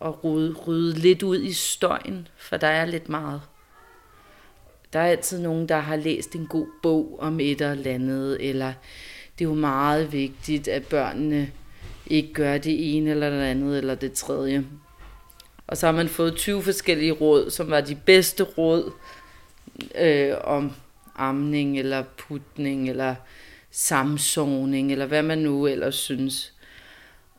og 0.00 0.24
rydde, 0.24 0.54
rydde 0.66 0.98
lidt 0.98 1.22
ud 1.22 1.42
i 1.42 1.52
støjen, 1.52 2.28
for 2.36 2.56
der 2.56 2.66
er 2.66 2.84
lidt 2.84 3.08
meget. 3.08 3.40
Der 4.92 4.98
er 4.98 5.06
altid 5.06 5.40
nogen, 5.40 5.68
der 5.68 5.78
har 5.78 5.96
læst 5.96 6.34
en 6.34 6.46
god 6.46 6.66
bog 6.82 7.16
om 7.20 7.40
et 7.40 7.60
eller 7.60 7.92
andet, 7.92 8.48
eller 8.48 8.72
det 9.38 9.44
er 9.44 9.48
jo 9.48 9.54
meget 9.54 10.12
vigtigt, 10.12 10.68
at 10.68 10.86
børnene 10.86 11.52
ikke 12.06 12.32
gør 12.32 12.58
det 12.58 12.96
ene 12.96 13.10
eller 13.10 13.30
det 13.30 13.40
andet 13.40 13.78
eller 13.78 13.94
det 13.94 14.12
tredje. 14.12 14.64
Og 15.68 15.76
så 15.76 15.86
har 15.86 15.92
man 15.92 16.08
fået 16.08 16.36
20 16.36 16.62
forskellige 16.62 17.12
råd, 17.12 17.50
som 17.50 17.70
var 17.70 17.80
de 17.80 17.94
bedste 17.94 18.42
råd 18.42 18.92
øh, 19.94 20.34
om 20.44 20.72
amning 21.16 21.78
eller 21.78 22.04
putning 22.16 22.90
eller 22.90 23.14
samsovning 23.70 24.92
eller 24.92 25.06
hvad 25.06 25.22
man 25.22 25.38
nu 25.38 25.66
ellers 25.66 25.94
synes. 25.94 26.52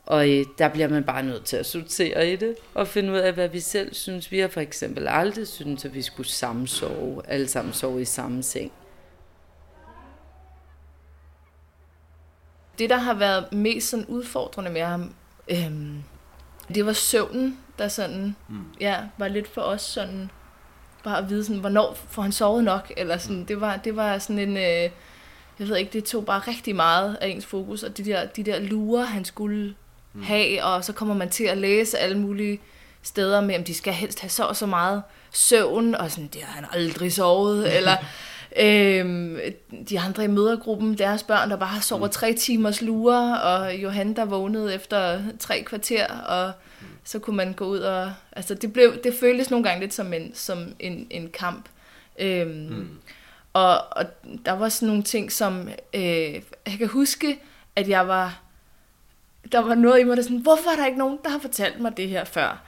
Og 0.06 0.30
øh, 0.30 0.44
der 0.58 0.68
bliver 0.68 0.88
man 0.88 1.04
bare 1.04 1.22
nødt 1.22 1.44
til 1.44 1.56
at 1.56 1.66
sortere 1.66 2.32
i 2.32 2.36
det 2.36 2.54
og 2.74 2.88
finde 2.88 3.12
ud 3.12 3.18
af, 3.18 3.32
hvad 3.32 3.48
vi 3.48 3.60
selv 3.60 3.94
synes. 3.94 4.32
Vi 4.32 4.38
har 4.38 4.48
for 4.48 4.60
eksempel 4.60 5.08
aldrig 5.08 5.48
synes, 5.48 5.84
at 5.84 5.94
vi 5.94 6.02
skulle 6.02 6.28
samsove, 6.28 7.22
alle 7.28 7.48
sammen 7.48 7.74
sove 7.74 8.02
i 8.02 8.04
samme 8.04 8.42
seng. 8.42 8.72
Det, 12.78 12.90
der 12.90 12.96
har 12.96 13.14
været 13.14 13.52
mest 13.52 13.88
sådan 13.88 14.06
udfordrende 14.06 14.70
med 14.70 14.80
ham, 14.82 15.14
øhm, 15.48 16.02
det 16.74 16.86
var 16.86 16.92
søvnen, 16.92 17.58
der 17.78 17.88
sådan, 17.88 18.36
mm. 18.48 18.64
ja, 18.80 18.96
var 19.18 19.28
lidt 19.28 19.54
for 19.54 19.60
os 19.60 19.82
sådan, 19.82 20.30
bare 21.04 21.18
at 21.18 21.30
vide 21.30 21.44
sådan, 21.44 21.60
hvornår 21.60 21.98
får 22.10 22.22
han 22.22 22.32
sovet 22.32 22.64
nok, 22.64 22.92
eller 22.96 23.18
sådan, 23.18 23.44
det 23.44 23.60
var, 23.60 23.76
det 23.76 23.96
var 23.96 24.18
sådan 24.18 24.38
en, 24.38 24.56
øh, 24.56 24.90
jeg 25.58 25.68
ved 25.68 25.76
ikke, 25.76 25.92
det 25.92 26.04
tog 26.04 26.24
bare 26.24 26.40
rigtig 26.40 26.76
meget 26.76 27.16
af 27.20 27.28
ens 27.28 27.46
fokus, 27.46 27.82
og 27.82 27.96
de 27.96 28.04
der, 28.04 28.26
de 28.26 28.44
der 28.44 28.58
lurer, 28.58 29.04
han 29.04 29.24
skulle 29.24 29.74
mm. 30.12 30.22
have, 30.22 30.64
og 30.64 30.84
så 30.84 30.92
kommer 30.92 31.14
man 31.14 31.30
til 31.30 31.44
at 31.44 31.58
læse 31.58 31.98
alle 31.98 32.18
mulige 32.18 32.60
steder 33.02 33.40
med, 33.40 33.56
om 33.58 33.64
de 33.64 33.74
skal 33.74 33.92
helst 33.92 34.20
have 34.20 34.30
så 34.30 34.44
og 34.44 34.56
så 34.56 34.66
meget 34.66 35.02
søvn, 35.32 35.94
og 35.94 36.10
sådan, 36.10 36.26
det 36.32 36.42
har 36.42 36.52
han 36.52 36.64
aldrig 36.72 37.12
sovet, 37.12 37.76
eller 37.76 37.96
øhm, 38.60 39.38
de 39.88 40.00
andre 40.00 40.24
i 40.24 40.26
mødergruppen, 40.26 40.98
deres 40.98 41.22
børn, 41.22 41.50
der 41.50 41.56
bare 41.56 41.80
sover 41.80 42.06
mm. 42.06 42.12
tre 42.12 42.32
timers 42.32 42.82
lurer, 42.82 43.34
og 43.34 43.74
Johan, 43.74 44.16
der 44.16 44.24
vågnede 44.24 44.74
efter 44.74 45.22
tre 45.38 45.62
kvarter, 45.62 46.06
og 46.14 46.52
så 47.04 47.18
kunne 47.18 47.36
man 47.36 47.52
gå 47.52 47.64
ud 47.64 47.78
og... 47.78 48.12
Altså, 48.32 48.54
det, 48.54 48.72
blev, 48.72 49.02
det 49.04 49.14
føltes 49.20 49.50
nogle 49.50 49.64
gange 49.64 49.80
lidt 49.80 49.94
som 49.94 50.12
en, 50.12 50.34
som 50.34 50.74
en, 50.78 51.06
en 51.10 51.30
kamp. 51.30 51.68
Øhm, 52.18 52.50
mm. 52.50 52.88
og, 53.52 53.96
og 53.96 54.04
der 54.46 54.52
var 54.52 54.68
sådan 54.68 54.88
nogle 54.88 55.02
ting, 55.02 55.32
som... 55.32 55.68
Øh, 55.94 56.34
jeg 56.66 56.78
kan 56.78 56.88
huske, 56.88 57.40
at 57.76 57.88
jeg 57.88 58.08
var... 58.08 58.40
Der 59.52 59.58
var 59.58 59.74
noget 59.74 60.00
i 60.00 60.04
mig, 60.04 60.16
der 60.16 60.22
sådan, 60.22 60.38
hvorfor 60.38 60.70
er 60.70 60.76
der 60.76 60.86
ikke 60.86 60.98
nogen, 60.98 61.18
der 61.24 61.30
har 61.30 61.38
fortalt 61.38 61.80
mig 61.80 61.96
det 61.96 62.08
her 62.08 62.24
før? 62.24 62.62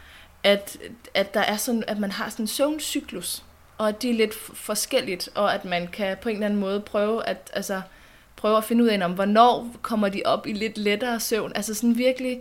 At, 0.45 0.79
at, 1.15 1.35
der 1.35 1.41
er 1.41 1.57
sådan, 1.57 1.85
at 1.87 1.99
man 1.99 2.11
har 2.11 2.29
sådan 2.29 2.43
en 2.43 2.47
søvncyklus, 2.47 3.43
og 3.83 3.89
at 3.89 4.03
de 4.03 4.11
er 4.11 4.15
lidt 4.15 4.35
forskelligt, 4.55 5.29
og 5.35 5.55
at 5.55 5.65
man 5.65 5.89
kan 5.89 6.17
på 6.23 6.29
en 6.29 6.35
eller 6.35 6.47
anden 6.47 6.61
måde 6.61 6.81
prøve 6.81 7.27
at, 7.27 7.51
altså, 7.53 7.83
prøve 8.37 8.57
at 8.57 8.65
finde 8.65 8.85
ud 8.85 8.89
af, 8.89 9.05
om 9.05 9.13
hvornår 9.13 9.77
kommer 9.83 10.09
de 10.09 10.23
op 10.25 10.47
i 10.47 10.53
lidt 10.53 10.79
lettere 10.79 11.21
søvn. 11.21 11.53
Altså 11.55 11.75
sådan 11.75 11.99
virkelig 11.99 12.41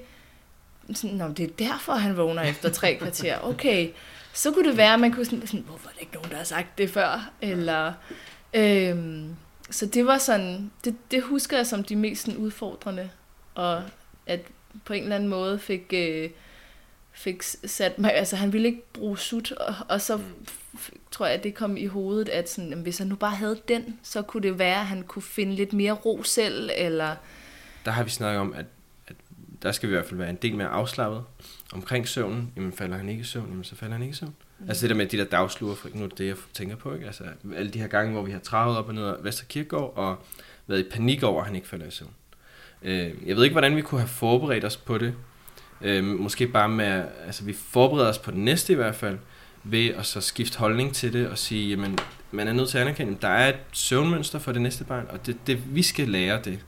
sådan, 0.93 1.17
Nå, 1.17 1.27
det 1.27 1.43
er 1.43 1.53
derfor, 1.67 1.93
han 1.93 2.17
vågner 2.17 2.41
efter 2.41 2.69
tre 2.69 2.95
kvarter. 3.01 3.38
Okay, 3.43 3.89
så 4.33 4.51
kunne 4.51 4.69
det 4.69 4.77
være, 4.77 4.93
at 4.93 5.00
man 5.00 5.13
kunne 5.13 5.25
sådan, 5.25 5.48
sådan 5.48 5.65
hvorfor 5.67 5.89
er 5.89 5.93
der 5.93 6.00
ikke 6.00 6.13
nogen, 6.13 6.29
der 6.29 6.38
har 6.38 6.43
sagt 6.43 6.77
det 6.77 6.89
før? 6.89 7.31
Eller, 7.41 7.93
øhm, 8.53 9.36
så 9.69 9.86
det 9.86 10.05
var 10.05 10.17
sådan, 10.17 10.71
det, 10.86 10.95
det 11.12 11.24
husker 11.24 11.57
jeg 11.57 11.67
som 11.67 11.83
de 11.83 11.95
mest 11.95 12.25
sådan, 12.25 12.38
udfordrende, 12.38 13.10
og 13.55 13.83
at 14.25 14.39
på 14.86 14.93
en 14.93 15.03
eller 15.03 15.15
anden 15.15 15.29
måde 15.29 15.60
fik, 15.60 15.93
øh, 15.93 16.29
fik 17.12 17.43
sat 17.43 18.00
mig, 18.00 18.13
altså 18.13 18.36
han 18.36 18.53
ville 18.53 18.67
ikke 18.67 18.91
bruge 18.93 19.17
sut, 19.17 19.51
og, 19.51 19.75
og 19.89 20.01
så 20.01 20.19
tror 21.12 21.25
jeg, 21.25 21.36
at 21.36 21.44
det 21.44 21.53
kom 21.53 21.77
i 21.77 21.86
hovedet, 21.86 22.30
at 22.30 22.50
sådan, 22.50 22.70
jamen, 22.70 22.84
hvis 22.84 22.98
han 22.98 23.08
nu 23.08 23.15
bare 23.15 23.36
havde 23.36 23.60
den, 23.68 24.00
så 24.03 24.22
kunne 24.22 24.44
det 24.44 24.60
være, 24.60 24.80
at 24.80 24.86
han 24.86 25.03
kunne 25.03 25.24
finde 25.24 25.56
lidt 25.56 25.74
mere 25.74 25.91
ro 25.91 26.24
selv, 26.24 26.70
eller... 26.77 27.15
Der 27.86 27.91
har 27.91 28.03
vi 28.03 28.10
snakket 28.10 28.39
om, 28.39 28.53
at 28.53 28.65
der 29.63 29.72
skal 29.72 29.89
vi 29.89 29.94
i 29.94 29.96
hvert 29.96 30.06
fald 30.06 30.18
være 30.18 30.30
en 30.30 30.36
del 30.36 30.56
mere 30.56 30.68
afslappet 30.68 31.24
omkring 31.74 32.08
søvnen. 32.08 32.51
Jamen 32.56 32.74
falder 32.74 32.98
han 32.98 33.10
ikke 33.10 33.22
i 33.22 33.24
søvn, 33.24 33.48
jamen 33.50 33.63
så 33.63 33.75
falder 33.75 33.94
han 33.94 34.01
ikke 34.01 34.12
i 34.12 34.15
søvn. 34.15 34.36
Mm. 34.60 34.70
Altså 34.70 34.82
det 34.82 34.89
der 34.89 34.96
med 34.96 35.06
de 35.06 35.18
der 35.18 35.24
dagsluer, 35.24 35.75
for 35.75 35.89
nu 35.94 36.03
er 36.03 36.08
det 36.08 36.18
det, 36.18 36.27
jeg 36.27 36.36
tænker 36.53 36.75
på, 36.75 36.94
ikke? 36.94 37.06
Altså 37.06 37.24
alle 37.56 37.72
de 37.72 37.80
her 37.80 37.88
gange, 37.88 38.12
hvor 38.12 38.22
vi 38.22 38.32
har 38.32 38.39
travet 38.39 38.77
op 38.77 38.88
og 38.88 38.94
ned 38.94 39.08
ad 39.08 39.15
Vester 39.22 39.46
Kirkegård, 39.46 39.94
og 39.96 40.18
været 40.68 40.80
i 40.80 40.89
panik 40.89 41.24
over, 41.24 41.39
at 41.39 41.48
han 41.48 41.56
ikke 41.56 41.68
falder 41.68 41.86
i 41.86 41.91
søvn. 41.91 42.12
Øh, 42.82 43.12
jeg 43.25 43.36
ved 43.36 43.44
ikke, 43.44 43.53
hvordan 43.53 43.75
vi 43.75 43.82
kunne 43.82 44.01
have 44.01 44.08
forberedt 44.08 44.65
os 44.65 44.77
på 44.77 44.98
det. 44.98 45.13
Øh, 45.82 46.03
måske 46.03 46.48
bare 46.48 46.70
med, 46.70 47.06
altså 47.25 47.44
vi 47.44 47.53
forbereder 47.53 48.10
os 48.10 48.20
på 48.20 48.32
det 48.32 48.39
næste 48.39 48.74
i 48.74 48.75
hvert 48.75 48.96
fald, 48.96 49.18
ved 49.63 49.89
at 49.89 50.06
så 50.06 50.22
skifte 50.22 50.60
holdning 50.60 50.94
til 50.96 51.13
det 51.13 51.27
og 51.30 51.38
sige, 51.38 51.70
jamen, 51.70 52.00
man 52.32 52.48
er 52.48 52.53
nødt 52.53 52.70
til 52.70 52.77
at 52.77 52.82
anerkende, 52.82 53.13
at 53.15 53.22
der 53.22 53.27
er 53.27 53.50
et 53.50 53.56
søvnmønster 53.72 54.39
for 54.39 54.51
det 54.51 54.62
næste 54.62 54.84
barn, 54.84 55.06
og 55.10 55.25
det, 55.25 55.38
det 55.48 55.75
vi 55.75 55.82
skal 55.84 56.08
lære 56.10 56.41
det. 56.44 56.60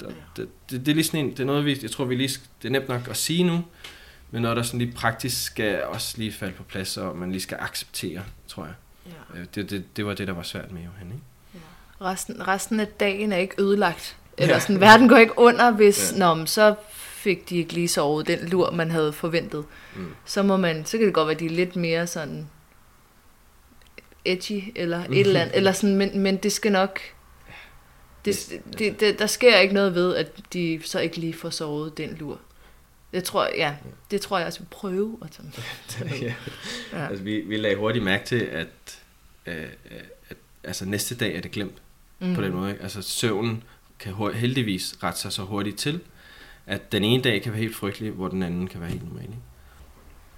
Det, 0.00 0.14
det, 0.36 0.48
det, 0.70 0.86
det 0.86 0.88
er 0.92 0.94
lige 0.94 1.04
sådan 1.04 1.20
en, 1.24 1.30
det 1.30 1.40
er 1.40 1.44
noget, 1.44 1.64
vi, 1.64 1.78
jeg 1.82 1.90
tror, 1.90 2.04
vi 2.04 2.14
lige, 2.16 2.28
det 2.62 2.68
er 2.68 2.72
nemt 2.72 2.88
nok 2.88 3.08
at 3.10 3.16
sige 3.16 3.44
nu, 3.44 3.64
men 4.30 4.42
når 4.42 4.54
der 4.54 4.62
sådan 4.62 4.78
lige 4.80 4.92
praktisk 4.92 5.44
skal 5.44 5.84
også 5.84 6.14
lige 6.18 6.32
falde 6.32 6.54
på 6.54 6.62
plads, 6.62 6.96
og 6.96 7.16
man 7.16 7.30
lige 7.30 7.40
skal 7.42 7.58
acceptere, 7.60 8.22
tror 8.48 8.64
jeg. 8.64 8.74
Ja. 9.34 9.40
Øh, 9.40 9.46
Det, 9.54 9.70
det, 9.70 9.96
det 9.96 10.06
var 10.06 10.14
det, 10.14 10.26
der 10.28 10.34
var 10.34 10.42
svært 10.42 10.72
med 10.72 10.82
Johan, 10.82 11.06
ikke? 11.12 11.64
Resten, 12.00 12.48
resten 12.48 12.80
af 12.80 12.86
dagen 12.86 13.32
er 13.32 13.36
ikke 13.36 13.54
ødelagt. 13.62 14.16
Eller 14.38 14.54
Ja. 14.54 14.60
sådan, 14.60 14.80
verden 14.80 15.08
går 15.08 15.16
ikke 15.16 15.38
under, 15.38 15.70
hvis 15.70 16.12
Ja. 16.18 16.28
ja. 16.28 16.34
Nå, 16.34 16.46
så 16.46 16.74
fik 17.24 17.48
de 17.48 17.56
ikke 17.56 17.72
lige 17.72 17.88
sovet 17.88 18.26
den 18.26 18.48
lur, 18.48 18.70
man 18.70 18.90
havde 18.90 19.12
forventet. 19.12 19.64
Mm. 19.96 20.14
Så, 20.24 20.42
må 20.42 20.56
man, 20.56 20.84
så 20.84 20.98
kan 20.98 21.06
det 21.06 21.14
godt 21.14 21.26
være, 21.26 21.34
at 21.34 21.40
de 21.40 21.46
er 21.46 21.50
lidt 21.50 21.76
mere 21.76 22.06
sådan 22.06 22.48
edgy, 24.24 24.72
eller 24.74 25.04
et 25.04 25.20
eller 25.20 25.40
andet. 25.40 25.56
Eller 25.58 25.72
sådan, 25.72 25.96
men, 25.96 26.18
men 26.18 26.36
det 26.36 26.52
skal 26.52 26.72
nok... 26.72 27.00
Det, 28.24 28.52
det, 28.78 29.00
det, 29.00 29.18
der 29.18 29.26
sker 29.26 29.58
ikke 29.58 29.74
noget 29.74 29.94
ved, 29.94 30.16
at 30.16 30.28
de 30.52 30.80
så 30.84 31.00
ikke 31.00 31.16
lige 31.16 31.34
får 31.34 31.50
sovet 31.50 31.98
den 31.98 32.16
lur. 32.20 32.40
Jeg 33.12 33.24
tror, 33.24 33.48
ja, 33.56 33.74
det 34.10 34.20
tror 34.20 34.38
jeg 34.38 34.46
også 34.46 34.58
vil 34.58 34.66
prøve 34.70 35.18
at 35.22 35.30
tage 35.30 36.14
ja. 36.22 36.34
Ja. 36.92 37.06
Altså, 37.08 37.24
vi, 37.24 37.40
vi 37.40 37.56
lagde 37.56 37.76
hurtigt 37.76 38.04
mærke 38.04 38.24
til, 38.24 38.40
at, 38.40 39.00
øh, 39.46 39.62
øh, 39.62 40.00
at 40.28 40.36
altså, 40.64 40.84
næste 40.84 41.14
dag 41.14 41.36
er 41.36 41.40
det 41.40 41.50
glemt 41.50 41.82
mm. 42.18 42.34
på 42.34 42.42
den 42.42 42.52
måde. 42.52 42.70
Ikke? 42.70 42.82
Altså 42.82 43.02
søvnen 43.02 43.62
kan 43.98 44.14
heldigvis 44.34 44.94
rette 45.02 45.20
sig 45.20 45.32
så 45.32 45.42
hurtigt 45.42 45.78
til, 45.78 46.00
at 46.66 46.92
den 46.92 47.04
ene 47.04 47.22
dag 47.22 47.42
kan 47.42 47.52
være 47.52 47.60
helt 47.60 47.76
frygtelig, 47.76 48.12
hvor 48.12 48.28
den 48.28 48.42
anden 48.42 48.68
kan 48.68 48.80
være 48.80 48.90
helt 48.90 49.04
normal. 49.04 49.22
Ikke? 49.22 49.34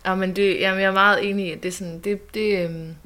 Ja, 0.07 0.15
men 0.15 0.37
det, 0.37 0.61
jamen, 0.61 0.81
jeg 0.81 0.89
er 0.89 0.93
meget 0.93 1.31
enig 1.31 1.47
i, 1.47 1.51
at 1.51 1.63
det 1.63 1.69
er 1.69 1.73
sådan, 1.73 2.01
det, 2.01 2.35
det 2.35 2.65
øhm, 2.65 2.97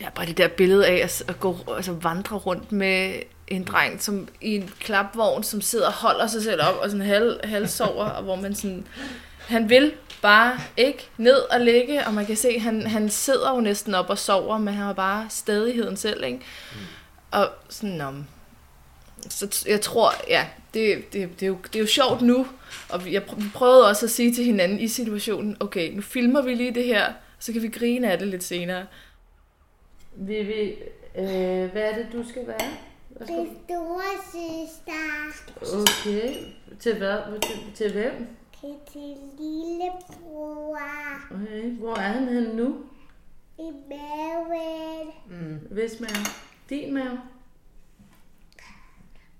ja, 0.00 0.10
bare 0.10 0.26
det 0.26 0.38
der 0.38 0.48
billede 0.48 0.86
af 0.86 1.04
at, 1.04 1.24
at 1.28 1.40
gå, 1.40 1.56
altså 1.76 1.92
vandre 1.92 2.36
rundt 2.36 2.72
med 2.72 3.14
en 3.48 3.64
dreng, 3.64 4.02
som 4.02 4.28
i 4.40 4.54
en 4.54 4.70
klapvogn, 4.80 5.42
som 5.42 5.60
sidder 5.60 5.86
og 5.86 5.92
holder 5.92 6.26
sig 6.26 6.42
selv 6.42 6.60
op, 6.62 6.76
og 6.82 6.90
sådan 6.90 7.06
halv, 7.06 7.46
halvsover, 7.46 8.04
og 8.04 8.22
hvor 8.22 8.36
man 8.36 8.54
sådan, 8.54 8.86
han 9.46 9.68
vil 9.68 9.92
bare 10.22 10.58
ikke 10.76 11.08
ned 11.16 11.38
og 11.52 11.60
ligge, 11.60 12.06
og 12.06 12.14
man 12.14 12.26
kan 12.26 12.36
se, 12.36 12.58
han, 12.58 12.86
han 12.86 13.08
sidder 13.08 13.54
jo 13.54 13.60
næsten 13.60 13.94
op 13.94 14.10
og 14.10 14.18
sover, 14.18 14.58
men 14.58 14.74
han 14.74 14.84
har 14.84 14.92
bare 14.92 15.26
stadigheden 15.28 15.96
selv, 15.96 16.24
ikke? 16.24 16.38
Mm. 16.72 16.78
Og 17.30 17.48
sådan, 17.68 18.00
om, 18.00 18.26
så 19.28 19.64
jeg 19.68 19.80
tror, 19.80 20.10
ja, 20.28 20.46
det, 20.74 21.12
det, 21.12 21.28
det, 21.40 21.42
er 21.42 21.46
jo, 21.46 21.56
det 21.64 21.76
er 21.76 21.80
jo 21.80 21.86
sjovt 21.86 22.22
nu, 22.22 22.46
og 22.88 23.04
vi- 23.04 23.12
jeg 23.14 23.22
prøvede 23.54 23.88
også 23.88 24.06
at 24.06 24.10
sige 24.10 24.34
til 24.34 24.44
hinanden 24.44 24.78
i 24.80 24.88
situationen, 24.88 25.56
okay, 25.60 25.92
nu 25.94 26.02
filmer 26.02 26.42
vi 26.42 26.54
lige 26.54 26.74
det 26.74 26.84
her, 26.84 27.12
så 27.38 27.52
kan 27.52 27.62
vi 27.62 27.68
grine 27.68 28.12
af 28.12 28.18
det 28.18 28.28
lidt 28.28 28.44
senere. 28.44 28.86
Vivi, 30.16 30.70
øh, 31.18 31.70
hvad 31.72 31.82
er 31.82 31.94
det, 31.96 32.06
du 32.12 32.28
skal 32.28 32.46
være? 32.46 32.70
Hvad 33.08 33.26
skal 33.26 33.46
store 33.64 34.02
søster 34.32 35.80
Okay. 35.80 36.34
Til 36.80 36.98
hvad? 36.98 37.16
Til, 37.42 37.56
til 37.74 37.92
hvem? 37.92 38.26
kan 38.60 38.74
til 38.92 39.16
lillebror 39.38 40.78
Okay. 41.30 41.70
Hvor 41.78 41.94
er 41.96 42.00
han 42.00 42.28
henne 42.28 42.56
nu? 42.56 42.76
i 43.58 43.70
maven. 43.88 45.60
Hvis 45.70 46.00
mave. 46.00 46.26
Din 46.70 46.94
mave? 46.94 47.20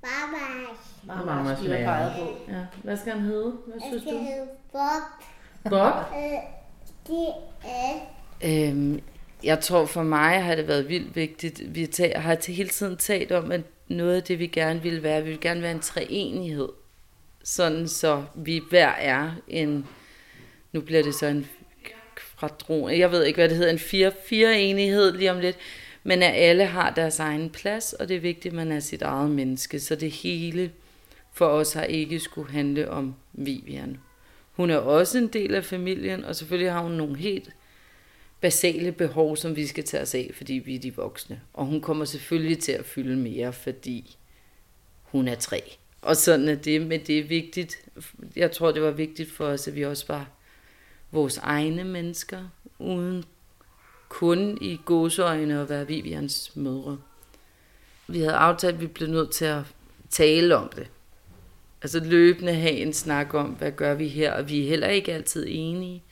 Mamma, 0.02 1.24
Mammas 1.24 1.58
bliver 1.58 1.84
peget 1.84 2.12
på. 2.18 2.52
Ja. 2.52 2.66
Hvad 2.82 2.96
skal 2.96 3.12
han 3.12 3.22
hedde? 3.22 3.50
Hvad 3.66 3.74
jeg 3.74 3.82
synes 3.88 4.02
skal 4.02 4.14
du? 4.14 4.18
hedde 4.18 4.48
Bob. 4.72 5.70
Bob? 5.70 5.94
Øh, 6.16 6.38
det 7.06 7.28
er 7.64 8.20
Øhm, 8.44 9.00
jeg 9.44 9.60
tror 9.60 9.86
for 9.86 10.02
mig 10.02 10.44
har 10.44 10.54
det 10.54 10.68
været 10.68 10.88
vildt 10.88 11.16
vigtigt. 11.16 11.74
Vi 11.74 11.88
har 12.16 12.34
til 12.34 12.54
hele 12.54 12.68
tiden 12.68 12.96
talt 12.96 13.32
om, 13.32 13.52
at 13.52 13.60
noget 13.88 14.16
af 14.16 14.22
det, 14.22 14.38
vi 14.38 14.46
gerne 14.46 14.82
vil 14.82 15.02
være, 15.02 15.22
vi 15.22 15.30
vil 15.30 15.40
gerne 15.40 15.62
være 15.62 15.72
en 15.72 15.80
treenighed. 15.80 16.68
Sådan 17.44 17.88
så 17.88 18.24
vi 18.34 18.60
hver 18.70 18.88
er 18.88 19.30
en, 19.48 19.86
nu 20.72 20.80
bliver 20.80 21.02
det 21.02 21.14
så 21.14 21.26
en 21.26 21.46
kvadron, 22.14 22.98
jeg 22.98 23.12
ved 23.12 23.24
ikke, 23.24 23.36
hvad 23.36 23.48
det 23.48 23.56
hedder, 23.56 23.72
en 23.72 23.78
fire, 23.78 24.12
fire 24.28 24.60
enighed 24.60 25.12
lige 25.12 25.30
om 25.30 25.38
lidt, 25.38 25.56
men 26.02 26.22
at 26.22 26.34
alle 26.34 26.66
har 26.66 26.90
deres 26.90 27.18
egen 27.18 27.50
plads, 27.50 27.92
og 27.92 28.08
det 28.08 28.16
er 28.16 28.20
vigtigt, 28.20 28.52
at 28.52 28.56
man 28.56 28.72
er 28.72 28.80
sit 28.80 29.02
eget 29.02 29.30
menneske, 29.30 29.80
så 29.80 29.94
det 29.94 30.10
hele 30.10 30.72
for 31.32 31.46
os 31.46 31.72
har 31.72 31.82
ikke 31.82 32.20
skulle 32.20 32.52
handle 32.52 32.90
om 32.90 33.14
Vivian. 33.32 33.98
Hun 34.52 34.70
er 34.70 34.76
også 34.76 35.18
en 35.18 35.26
del 35.26 35.54
af 35.54 35.64
familien, 35.64 36.24
og 36.24 36.36
selvfølgelig 36.36 36.72
har 36.72 36.82
hun 36.82 36.92
nogle 36.92 37.16
helt 37.16 37.50
basale 38.40 38.92
behov, 38.92 39.36
som 39.36 39.56
vi 39.56 39.66
skal 39.66 39.84
tage 39.84 40.02
os 40.02 40.14
af, 40.14 40.30
fordi 40.34 40.52
vi 40.54 40.74
er 40.74 40.78
de 40.78 40.96
voksne. 40.96 41.40
Og 41.52 41.66
hun 41.66 41.80
kommer 41.80 42.04
selvfølgelig 42.04 42.58
til 42.58 42.72
at 42.72 42.84
fylde 42.84 43.16
mere, 43.16 43.52
fordi 43.52 44.16
hun 45.02 45.28
er 45.28 45.34
tre. 45.34 45.76
Og 46.02 46.16
sådan 46.16 46.48
er 46.48 46.54
det, 46.54 46.86
men 46.86 47.00
det 47.06 47.18
er 47.18 47.24
vigtigt. 47.24 47.76
Jeg 48.36 48.52
tror, 48.52 48.72
det 48.72 48.82
var 48.82 48.90
vigtigt 48.90 49.30
for 49.30 49.46
os, 49.46 49.68
at 49.68 49.74
vi 49.74 49.84
også 49.84 50.04
var 50.08 50.30
vores 51.10 51.38
egne 51.38 51.84
mennesker, 51.84 52.48
uden 52.78 53.24
kun 54.10 54.58
i 54.60 54.80
gåseøjne 54.84 55.60
at 55.60 55.68
være 55.68 55.86
Vivians 55.86 56.56
mødre. 56.56 56.98
Vi 58.08 58.18
havde 58.18 58.32
aftalt, 58.32 58.74
at 58.74 58.80
vi 58.80 58.86
blev 58.86 59.08
nødt 59.08 59.30
til 59.30 59.44
at 59.44 59.62
tale 60.10 60.56
om 60.56 60.70
det. 60.76 60.88
Altså 61.82 62.00
løbende 62.04 62.54
have 62.54 62.72
en 62.72 62.92
snak 62.92 63.34
om, 63.34 63.46
hvad 63.46 63.72
gør 63.72 63.94
vi 63.94 64.08
her, 64.08 64.32
og 64.32 64.48
vi 64.48 64.62
er 64.62 64.68
heller 64.68 64.88
ikke 64.88 65.12
altid 65.12 65.46
enige, 65.48 66.02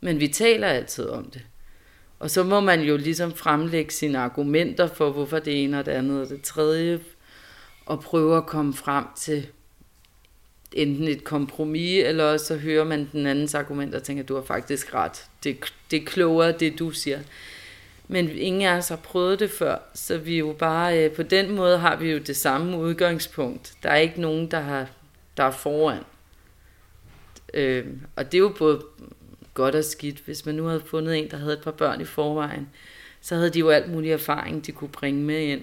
men 0.00 0.20
vi 0.20 0.28
taler 0.28 0.68
altid 0.68 1.08
om 1.08 1.30
det. 1.30 1.42
Og 2.18 2.30
så 2.30 2.44
må 2.44 2.60
man 2.60 2.80
jo 2.80 2.96
ligesom 2.96 3.32
fremlægge 3.34 3.92
sine 3.92 4.18
argumenter 4.18 4.86
for, 4.86 5.10
hvorfor 5.10 5.38
det 5.38 5.64
ene 5.64 5.78
og 5.78 5.86
det 5.86 5.92
andet 5.92 6.22
og 6.22 6.28
det 6.28 6.42
tredje, 6.42 7.00
og 7.86 8.00
prøve 8.00 8.36
at 8.36 8.46
komme 8.46 8.74
frem 8.74 9.04
til 9.16 9.46
enten 10.72 11.08
et 11.08 11.24
kompromis, 11.24 12.04
eller 12.04 12.36
så 12.36 12.56
hører 12.56 12.84
man 12.84 13.08
den 13.12 13.26
andens 13.26 13.54
argument 13.54 13.94
og 13.94 14.02
tænker, 14.02 14.22
du 14.22 14.34
har 14.34 14.42
faktisk 14.42 14.94
ret. 14.94 15.24
Det, 15.44 15.74
det 15.90 16.02
er 16.02 16.06
klogere, 16.06 16.52
det 16.52 16.78
du 16.78 16.90
siger. 16.90 17.18
Men 18.08 18.30
ingen 18.30 18.62
af 18.62 18.76
os 18.76 18.88
har 18.88 18.96
prøvet 18.96 19.40
det 19.40 19.50
før, 19.50 19.78
så 19.94 20.18
vi 20.18 20.34
er 20.34 20.38
jo 20.38 20.52
bare, 20.58 21.04
øh, 21.04 21.10
på 21.10 21.22
den 21.22 21.54
måde 21.54 21.78
har 21.78 21.96
vi 21.96 22.10
jo 22.10 22.18
det 22.18 22.36
samme 22.36 22.78
udgangspunkt. 22.78 23.72
Der 23.82 23.90
er 23.90 23.96
ikke 23.96 24.20
nogen, 24.20 24.50
der, 24.50 24.60
har, 24.60 24.86
der 25.36 25.44
er 25.44 25.50
foran. 25.50 26.02
Øh, 27.54 27.86
og 28.16 28.32
det 28.32 28.38
er 28.38 28.42
jo 28.42 28.54
både 28.58 28.82
godt 29.54 29.74
og 29.74 29.84
skidt. 29.84 30.18
Hvis 30.18 30.46
man 30.46 30.54
nu 30.54 30.64
havde 30.64 30.82
fundet 30.86 31.18
en, 31.18 31.30
der 31.30 31.36
havde 31.36 31.52
et 31.52 31.62
par 31.62 31.70
børn 31.70 32.00
i 32.00 32.04
forvejen, 32.04 32.68
så 33.20 33.34
havde 33.34 33.50
de 33.50 33.58
jo 33.58 33.68
alt 33.68 33.92
mulig 33.92 34.12
erfaring, 34.12 34.66
de 34.66 34.72
kunne 34.72 34.90
bringe 34.90 35.22
med 35.22 35.40
ind. 35.40 35.62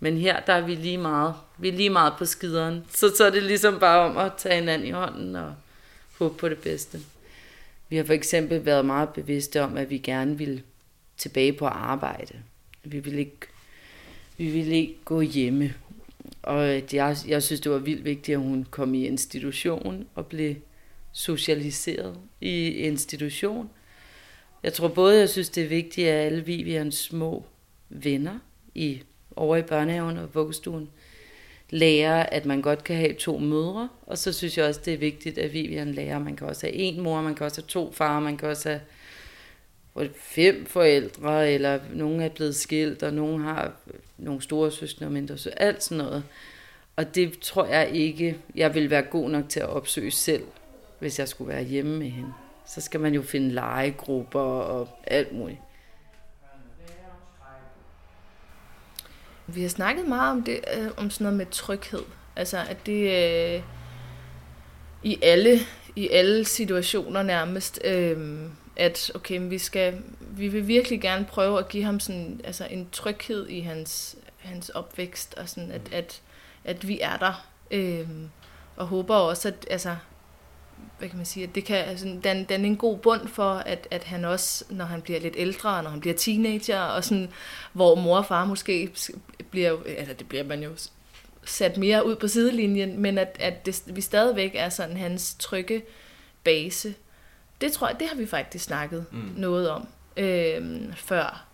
Men 0.00 0.18
her, 0.18 0.40
der 0.40 0.52
er 0.52 0.60
vi 0.60 0.74
lige 0.74 0.98
meget, 0.98 1.34
vi 1.62 1.68
er 1.68 1.72
lige 1.72 1.90
meget 1.90 2.12
på 2.18 2.24
skideren. 2.24 2.84
Så, 2.90 3.16
så 3.16 3.24
er 3.24 3.30
det 3.30 3.42
ligesom 3.42 3.78
bare 3.78 4.10
om 4.10 4.16
at 4.16 4.32
tage 4.38 4.54
hinanden 4.54 4.88
i 4.88 4.90
hånden 4.90 5.36
og 5.36 5.54
håbe 6.18 6.34
på 6.34 6.48
det 6.48 6.58
bedste. 6.58 7.00
Vi 7.88 7.96
har 7.96 8.04
for 8.04 8.12
eksempel 8.12 8.64
været 8.64 8.84
meget 8.84 9.08
bevidste 9.08 9.62
om, 9.62 9.76
at 9.76 9.90
vi 9.90 9.98
gerne 9.98 10.38
ville 10.38 10.62
tilbage 11.16 11.52
på 11.52 11.66
arbejde. 11.66 12.34
Vi 12.84 12.98
ville 12.98 13.18
ikke, 13.18 13.46
vi 14.36 14.46
ville 14.46 14.74
ikke 14.76 14.96
gå 15.04 15.20
hjemme. 15.20 15.74
Og 16.42 16.66
jeg, 16.92 17.16
jeg 17.28 17.42
synes, 17.42 17.60
det 17.60 17.72
var 17.72 17.78
vildt 17.78 18.04
vigtigt, 18.04 18.34
at 18.34 18.42
hun 18.42 18.66
kom 18.70 18.94
i 18.94 19.06
institution 19.06 20.06
og 20.14 20.26
blev 20.26 20.54
socialiseret 21.12 22.16
i 22.40 22.68
institution. 22.68 23.70
Jeg 24.62 24.72
tror 24.72 24.88
både, 24.88 25.18
jeg 25.18 25.28
synes, 25.28 25.48
det 25.48 25.64
er 25.64 25.68
vigtigt, 25.68 26.08
at 26.08 26.26
alle 26.26 26.44
Vivians 26.44 26.94
små 26.94 27.46
venner 27.88 28.38
i, 28.74 29.02
over 29.36 29.56
i 29.56 29.62
børnehaven 29.62 30.18
og 30.18 30.34
vuggestuen 30.34 30.88
lærer, 31.72 32.22
at 32.22 32.46
man 32.46 32.62
godt 32.62 32.84
kan 32.84 32.96
have 32.96 33.12
to 33.12 33.38
mødre. 33.38 33.88
Og 34.06 34.18
så 34.18 34.32
synes 34.32 34.58
jeg 34.58 34.66
også, 34.66 34.80
det 34.84 34.94
er 34.94 34.98
vigtigt, 34.98 35.38
at 35.38 35.52
Vivian 35.52 35.92
lærer, 35.92 36.16
at 36.16 36.22
man 36.22 36.36
kan 36.36 36.46
også 36.46 36.66
have 36.66 36.74
en 36.74 37.00
mor, 37.00 37.22
man 37.22 37.34
kan 37.34 37.46
også 37.46 37.60
have 37.60 37.68
to 37.68 37.92
far, 37.92 38.20
man 38.20 38.36
kan 38.36 38.48
også 38.48 38.68
have 38.68 38.80
fem 40.16 40.66
forældre, 40.66 41.52
eller 41.52 41.80
nogen 41.94 42.20
er 42.20 42.28
blevet 42.28 42.56
skilt, 42.56 43.02
og 43.02 43.14
nogen 43.14 43.42
har 43.42 43.72
nogle 44.18 44.42
store 44.42 44.70
søskende 44.70 45.08
og 45.08 45.12
mindre 45.12 45.38
søskende, 45.38 45.62
alt 45.62 45.82
sådan 45.82 46.04
noget. 46.04 46.24
Og 46.96 47.14
det 47.14 47.38
tror 47.38 47.66
jeg 47.66 47.90
ikke, 47.92 48.38
jeg 48.54 48.74
vil 48.74 48.90
være 48.90 49.02
god 49.02 49.30
nok 49.30 49.48
til 49.48 49.60
at 49.60 49.68
opsøge 49.68 50.10
selv, 50.10 50.44
hvis 50.98 51.18
jeg 51.18 51.28
skulle 51.28 51.48
være 51.48 51.64
hjemme 51.64 51.98
med 51.98 52.08
hende. 52.08 52.32
Så 52.66 52.80
skal 52.80 53.00
man 53.00 53.14
jo 53.14 53.22
finde 53.22 53.50
legegrupper 53.50 54.40
og 54.40 54.88
alt 55.06 55.32
muligt. 55.32 55.58
Vi 59.54 59.62
har 59.62 59.68
snakket 59.68 60.08
meget 60.08 60.30
om 60.30 60.42
det, 60.42 60.60
øh, 60.76 60.88
om 60.96 61.10
sådan 61.10 61.24
noget 61.24 61.38
med 61.38 61.46
tryghed. 61.50 62.02
Altså, 62.36 62.58
at 62.68 62.86
det, 62.86 63.10
øh, 63.56 63.62
i 65.02 65.18
alle, 65.22 65.58
i 65.96 66.08
alle 66.08 66.44
situationer 66.44 67.22
nærmest, 67.22 67.80
øh, 67.84 68.40
at 68.76 69.12
okay, 69.14 69.40
vi 69.48 69.58
skal, 69.58 70.02
vi 70.20 70.48
vil 70.48 70.68
virkelig 70.68 71.00
gerne 71.00 71.24
prøve 71.24 71.58
at 71.58 71.68
give 71.68 71.84
ham 71.84 72.00
sådan, 72.00 72.40
altså 72.44 72.66
en 72.70 72.88
tryghed 72.92 73.48
i 73.48 73.60
hans, 73.60 74.16
hans 74.38 74.68
opvækst, 74.68 75.34
og 75.34 75.48
sådan, 75.48 75.70
at, 75.70 75.92
at, 75.92 76.20
at 76.64 76.88
vi 76.88 77.00
er 77.00 77.16
der, 77.16 77.46
øh, 77.70 78.08
og 78.76 78.86
håber 78.86 79.14
også, 79.14 79.48
at, 79.48 79.66
altså, 79.70 79.96
hvad 80.98 81.08
kan 81.08 81.16
man 81.16 81.26
sige, 81.26 81.44
at 81.44 81.54
det 81.54 81.64
kan, 81.64 81.76
altså, 81.76 82.06
den, 82.06 82.44
den 82.44 82.60
er 82.64 82.66
en 82.66 82.76
god 82.76 82.98
bund 82.98 83.28
for, 83.28 83.54
at, 83.54 83.88
at 83.90 84.04
han 84.04 84.24
også, 84.24 84.64
når 84.70 84.84
han 84.84 85.02
bliver 85.02 85.20
lidt 85.20 85.34
ældre, 85.36 85.82
når 85.82 85.90
han 85.90 86.00
bliver 86.00 86.16
teenager, 86.16 86.80
og 86.80 87.04
sådan, 87.04 87.28
hvor 87.72 87.94
mor 87.94 88.16
og 88.16 88.26
far 88.26 88.44
måske 88.44 88.90
bliver, 89.50 89.78
altså 89.98 90.14
det 90.14 90.28
bliver 90.28 90.44
man 90.44 90.62
jo 90.62 90.70
sat 91.44 91.76
mere 91.76 92.06
ud 92.06 92.16
på 92.16 92.28
sidelinjen, 92.28 93.00
men 93.00 93.18
at, 93.18 93.36
at 93.40 93.66
det, 93.66 93.82
vi 93.86 94.00
stadigvæk 94.00 94.52
er 94.54 94.68
sådan 94.68 94.96
hans 94.96 95.36
trygge 95.38 95.82
base. 96.44 96.94
Det 97.60 97.72
tror 97.72 97.88
jeg, 97.88 98.00
det 98.00 98.08
har 98.08 98.16
vi 98.16 98.26
faktisk 98.26 98.64
snakket 98.64 99.06
mm. 99.12 99.32
noget 99.36 99.70
om 99.70 99.88
øh, 100.16 100.82
før. 100.96 101.46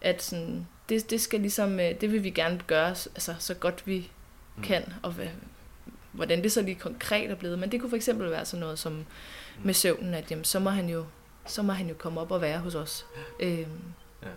At 0.00 0.22
sådan, 0.22 0.66
det, 0.88 1.10
det 1.10 1.20
skal 1.20 1.40
ligesom, 1.40 1.80
øh, 1.80 2.00
det 2.00 2.12
vil 2.12 2.24
vi 2.24 2.30
gerne 2.30 2.60
gøre 2.66 2.88
altså, 2.88 3.34
så 3.38 3.54
godt 3.54 3.86
vi 3.86 4.10
mm. 4.56 4.62
kan, 4.62 4.92
og 5.02 5.14
hvordan 6.14 6.42
det 6.42 6.52
så 6.52 6.62
lige 6.62 6.74
konkret 6.74 7.30
er 7.30 7.34
blevet. 7.34 7.58
Men 7.58 7.72
det 7.72 7.80
kunne 7.80 7.90
for 7.90 7.96
eksempel 7.96 8.30
være 8.30 8.44
sådan 8.44 8.60
noget 8.60 8.78
som 8.78 9.04
med 9.64 9.74
søvnen, 9.74 10.14
at 10.14 10.30
jamen, 10.30 10.44
så, 10.44 10.58
må 10.58 10.70
han 10.70 10.88
jo, 10.88 11.04
så 11.46 11.62
må 11.62 11.72
han 11.72 11.88
jo 11.88 11.94
komme 11.98 12.20
op 12.20 12.30
og 12.30 12.40
være 12.40 12.58
hos 12.58 12.74
os. 12.74 13.06
Øh, 13.40 13.58
ja 14.22 14.28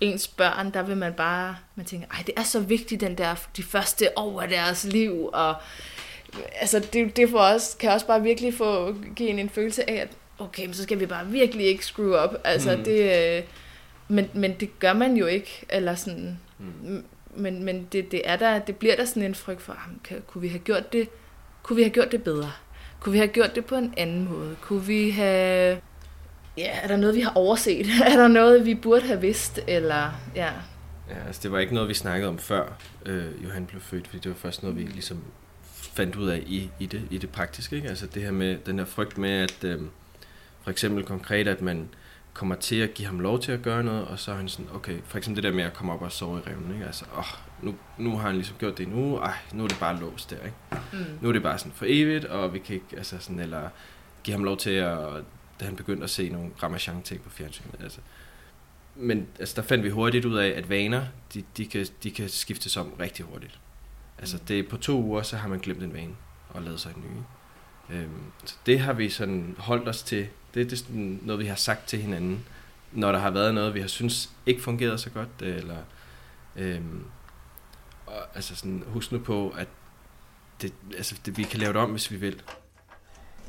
ens 0.00 0.28
børn, 0.28 0.70
der 0.70 0.82
vil 0.82 0.96
man 0.96 1.12
bare, 1.12 1.56
man 1.74 1.86
tænker, 1.86 2.06
ej, 2.10 2.22
det 2.26 2.34
er 2.36 2.42
så 2.42 2.60
vigtigt, 2.60 3.00
den 3.00 3.18
der, 3.18 3.34
de 3.56 3.62
første 3.62 4.18
år 4.18 4.42
af 4.42 4.48
deres 4.48 4.84
liv, 4.84 5.30
og 5.32 5.54
altså, 6.60 6.78
det, 6.92 7.16
det 7.16 7.30
for 7.30 7.38
os, 7.38 7.76
kan 7.80 7.90
også 7.90 8.06
bare 8.06 8.22
virkelig 8.22 8.54
få, 8.54 8.96
give 9.16 9.28
en 9.28 9.38
en 9.38 9.48
følelse 9.48 9.90
af, 9.90 9.94
at 9.94 10.08
okay, 10.38 10.64
men 10.64 10.74
så 10.74 10.82
skal 10.82 11.00
vi 11.00 11.06
bare 11.06 11.26
virkelig 11.26 11.66
ikke 11.66 11.86
screw 11.86 12.24
up, 12.24 12.30
altså 12.44 12.76
mm. 12.76 12.84
det, 12.84 13.36
øh, 13.36 13.42
men, 14.08 14.30
men 14.34 14.54
det 14.60 14.78
gør 14.78 14.92
man 14.92 15.16
jo 15.16 15.26
ikke, 15.26 15.66
eller 15.68 15.94
sådan, 15.94 16.38
mm 16.58 17.04
men, 17.36 17.64
men 17.64 17.88
det, 17.92 18.12
det 18.12 18.22
er 18.24 18.36
der, 18.36 18.58
det 18.58 18.76
bliver 18.76 18.96
der 18.96 19.04
sådan 19.04 19.22
en 19.22 19.34
frygt 19.34 19.62
for, 19.62 19.76
kan, 20.04 20.22
kunne 20.26 20.42
vi 20.42 20.48
have 20.48 20.58
gjort 20.58 20.92
det, 20.92 21.08
kunne 21.62 21.76
vi 21.76 21.82
have 21.82 21.90
gjort 21.90 22.12
det 22.12 22.22
bedre? 22.22 22.52
Kunne 23.00 23.12
vi 23.12 23.18
have 23.18 23.28
gjort 23.28 23.54
det 23.54 23.64
på 23.64 23.74
en 23.74 23.94
anden 23.96 24.28
måde? 24.28 24.56
Kunne 24.60 24.82
vi 24.82 25.10
have 25.10 25.80
ja, 26.56 26.80
er 26.82 26.88
der 26.88 26.96
noget, 26.96 27.14
vi 27.14 27.20
har 27.20 27.32
overset? 27.34 27.86
er 28.06 28.16
der 28.16 28.28
noget, 28.28 28.66
vi 28.66 28.74
burde 28.74 29.06
have 29.06 29.20
vidst? 29.20 29.60
Eller, 29.68 30.20
ja. 30.34 30.52
Ja, 31.10 31.26
altså 31.26 31.40
det 31.42 31.52
var 31.52 31.58
ikke 31.58 31.74
noget, 31.74 31.88
vi 31.88 31.94
snakkede 31.94 32.28
om 32.28 32.38
før 32.38 32.78
øh, 33.06 33.44
Johan 33.44 33.66
blev 33.66 33.80
født, 33.80 34.08
fordi 34.08 34.18
det 34.22 34.28
var 34.28 34.36
først 34.36 34.62
noget, 34.62 34.78
vi 34.78 34.82
ligesom 34.82 35.24
fandt 35.72 36.16
ud 36.16 36.28
af 36.28 36.42
i, 36.46 36.70
i, 36.78 36.86
det, 36.86 37.02
i 37.10 37.18
det 37.18 37.30
praktiske. 37.30 37.76
Ikke? 37.76 37.88
Altså 37.88 38.06
det 38.06 38.22
her 38.22 38.30
med, 38.30 38.58
den 38.66 38.78
her 38.78 38.86
frygt 38.86 39.18
med, 39.18 39.30
at 39.30 39.64
øh, 39.64 39.80
for 40.62 40.70
eksempel 40.70 41.04
konkret, 41.04 41.48
at 41.48 41.62
man 41.62 41.88
kommer 42.36 42.54
til 42.54 42.76
at 42.76 42.94
give 42.94 43.06
ham 43.06 43.20
lov 43.20 43.40
til 43.40 43.52
at 43.52 43.62
gøre 43.62 43.84
noget, 43.84 44.04
og 44.04 44.18
så 44.18 44.32
er 44.32 44.36
han 44.36 44.48
sådan, 44.48 44.66
okay, 44.74 44.98
for 45.04 45.18
eksempel 45.18 45.42
det 45.42 45.50
der 45.50 45.56
med 45.56 45.64
at 45.64 45.74
komme 45.74 45.92
op 45.92 46.02
og 46.02 46.12
sove 46.12 46.38
i 46.38 46.50
revnen, 46.50 46.72
ikke? 46.72 46.86
Altså, 46.86 47.04
åh, 47.18 47.24
nu, 47.62 47.74
nu 47.98 48.16
har 48.16 48.26
han 48.26 48.34
ligesom 48.34 48.56
gjort 48.58 48.78
det 48.78 48.88
nu, 48.88 49.16
ej, 49.16 49.34
nu 49.52 49.64
er 49.64 49.68
det 49.68 49.76
bare 49.80 50.00
låst 50.00 50.30
der, 50.30 50.36
ikke? 50.36 50.56
Mm. 50.92 50.98
Nu 51.20 51.28
er 51.28 51.32
det 51.32 51.42
bare 51.42 51.58
sådan 51.58 51.72
for 51.72 51.84
evigt, 51.88 52.24
og 52.24 52.54
vi 52.54 52.58
kan 52.58 52.74
ikke, 52.74 52.96
altså 52.96 53.18
sådan, 53.20 53.38
eller 53.38 53.68
give 54.24 54.36
ham 54.36 54.44
lov 54.44 54.56
til 54.56 54.70
at 54.70 54.98
da 55.60 55.64
han 55.64 55.76
begyndte 55.76 56.04
at 56.04 56.10
se 56.10 56.28
nogle 56.28 56.50
Ramachan-ting 56.62 57.22
på 57.22 57.30
fjernsynet. 57.30 57.80
Altså. 57.80 58.00
Men 58.96 59.28
altså, 59.38 59.60
der 59.60 59.62
fandt 59.62 59.84
vi 59.84 59.90
hurtigt 59.90 60.24
ud 60.24 60.36
af, 60.36 60.48
at 60.48 60.70
vaner, 60.70 61.06
de, 61.34 61.44
de, 61.56 61.66
kan, 61.66 61.86
de 62.02 62.10
kan 62.10 62.28
skiftes 62.28 62.76
om 62.76 62.92
rigtig 63.00 63.24
hurtigt. 63.24 63.60
Altså 64.18 64.38
det 64.48 64.58
er 64.58 64.68
på 64.68 64.76
to 64.76 65.02
uger, 65.02 65.22
så 65.22 65.36
har 65.36 65.48
man 65.48 65.58
glemt 65.58 65.82
en 65.82 65.94
vane 65.94 66.16
og 66.48 66.62
lavet 66.62 66.80
sig 66.80 66.92
en 66.96 67.02
ny. 67.02 67.22
Øhm, 67.96 68.22
så 68.44 68.56
det 68.66 68.80
har 68.80 68.92
vi 68.92 69.08
sådan 69.08 69.54
holdt 69.58 69.88
os 69.88 70.02
til. 70.02 70.28
Det, 70.56 70.70
det 70.70 70.72
er 70.72 70.76
sådan 70.76 71.20
noget, 71.22 71.40
vi 71.40 71.46
har 71.46 71.54
sagt 71.54 71.88
til 71.88 71.98
hinanden, 71.98 72.44
når 72.92 73.12
der 73.12 73.18
har 73.18 73.30
været 73.30 73.54
noget, 73.54 73.74
vi 73.74 73.80
har 73.80 73.88
synes 73.88 74.30
ikke 74.46 74.62
fungerede 74.62 74.98
så 74.98 75.10
godt, 75.10 75.28
eller 75.42 75.76
øhm, 76.56 77.04
og, 78.06 78.14
altså 78.34 78.56
sådan, 78.56 78.84
husk 78.86 79.12
nu 79.12 79.18
på, 79.18 79.54
at 79.58 79.68
det, 80.62 80.72
altså, 80.96 81.14
det, 81.26 81.38
vi 81.38 81.42
kan 81.42 81.60
lave 81.60 81.72
det 81.72 81.80
om, 81.80 81.90
hvis 81.90 82.10
vi 82.10 82.16
vil. 82.16 82.42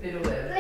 Vil 0.02 0.14
du 0.14 0.20
hvad? 0.20 0.58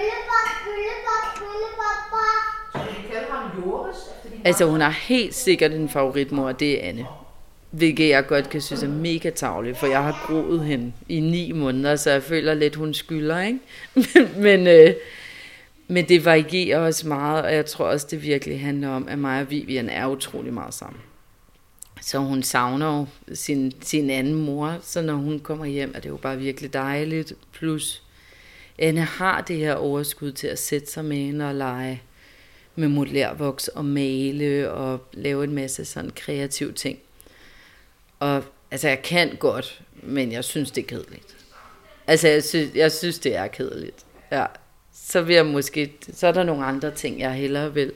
Altså 4.46 4.66
hun 4.66 4.82
har 4.82 4.90
helt 4.90 5.36
sikkert 5.36 5.72
en 5.72 5.90
favoritmor, 5.90 6.52
det 6.52 6.84
er 6.84 6.90
Anne. 6.90 7.06
Hvilket 7.72 8.10
jeg 8.10 8.28
godt 8.28 8.50
kan 8.50 8.62
synes 8.62 8.84
er 8.84 8.88
mega 8.88 9.30
tavligt, 9.30 9.78
for 9.78 9.88
jeg 9.88 10.04
har 10.04 10.26
groet 10.28 10.66
hende 10.66 10.94
i 11.10 11.20
ni 11.20 11.52
måneder, 11.52 11.96
så 11.96 12.12
jeg 12.12 12.24
føler 12.24 12.54
lidt, 12.54 12.76
hun 12.76 12.94
skylder, 12.94 13.42
ikke? 13.42 13.60
men, 13.94 14.30
men, 14.44 14.68
øh, 14.68 14.94
men 15.88 16.10
det 16.10 16.26
varierer 16.26 16.80
også 16.80 17.08
meget, 17.08 17.46
og 17.46 17.54
jeg 17.54 17.66
tror 17.66 17.86
også, 17.86 18.08
det 18.12 18.24
virkelig 18.24 18.62
handler 18.62 18.90
om, 18.90 19.08
at 19.08 19.20
mig 19.20 19.42
og 19.42 19.50
Vivian 19.50 19.90
er 19.90 20.08
utrolig 20.08 20.54
meget 20.54 20.74
sammen. 20.74 21.02
Så 22.02 22.20
hun 22.20 22.44
savner 22.44 22.98
jo 22.98 23.06
sin, 23.36 23.74
sin 23.82 24.10
anden 24.10 24.34
mor, 24.34 24.78
så 24.82 25.02
når 25.02 25.14
hun 25.14 25.40
kommer 25.40 25.66
hjem, 25.66 25.92
er 25.96 26.00
det 26.00 26.10
jo 26.10 26.18
bare 26.18 26.38
virkelig 26.38 26.74
dejligt. 26.74 27.34
Plus, 27.52 28.04
Anne 28.80 29.02
har 29.02 29.42
det 29.42 29.58
her 29.58 29.74
overskud 29.74 30.32
til 30.32 30.48
at 30.48 30.60
sætte 30.60 30.92
sig 30.92 31.06
med 31.06 31.18
hende 31.18 31.48
og 31.48 31.56
lege 31.56 32.02
med 32.76 32.88
modellervoks 32.88 33.68
og 33.68 33.86
male 33.86 34.72
og 34.72 35.08
lave 35.14 35.44
en 35.44 35.56
masse 35.56 35.86
sådan 35.86 36.12
kreative 36.16 36.72
ting. 36.72 37.00
Og 38.20 38.44
altså, 38.72 38.88
jeg 38.88 39.02
kan 39.02 39.36
godt, 39.40 39.82
men 40.04 40.32
jeg 40.32 40.44
synes, 40.44 40.72
det 40.72 40.84
er 40.84 40.88
kedeligt. 40.88 41.38
Altså, 42.08 42.28
jeg 42.28 42.44
synes, 42.44 42.76
jeg 42.76 42.92
synes 42.92 43.20
det 43.20 43.36
er 43.36 43.48
kedeligt. 43.48 44.06
Ja. 44.32 44.46
Så 45.10 45.22
vil 45.22 45.36
jeg 45.36 45.46
måske, 45.46 45.94
så 46.14 46.28
er 46.28 46.32
der 46.32 46.44
nogle 46.44 46.66
andre 46.66 46.92
ting, 46.92 47.20
jeg 47.20 47.34
hellere 47.34 47.74
vil. 47.74 47.92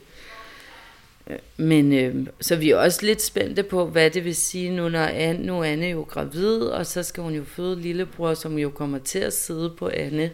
Øh, 1.27 1.37
men 1.57 1.93
øh, 1.93 2.27
så 2.41 2.55
vi 2.55 2.69
er 2.69 2.77
også 2.77 3.05
lidt 3.05 3.21
spændte 3.21 3.63
på, 3.63 3.85
hvad 3.85 4.09
det 4.09 4.25
vil 4.25 4.35
sige 4.35 4.69
nu, 4.69 4.89
når 4.89 4.99
Anne, 4.99 5.45
nu 5.45 5.59
er 5.59 5.63
Anne 5.63 5.85
jo 5.85 6.01
gravid, 6.01 6.59
og 6.59 6.85
så 6.85 7.03
skal 7.03 7.23
hun 7.23 7.33
jo 7.33 7.43
føde 7.43 7.81
lillebror, 7.81 8.33
som 8.33 8.57
jo 8.57 8.69
kommer 8.69 8.97
til 8.97 9.19
at 9.19 9.33
sidde 9.33 9.69
på 9.69 9.89
Anne 9.93 10.31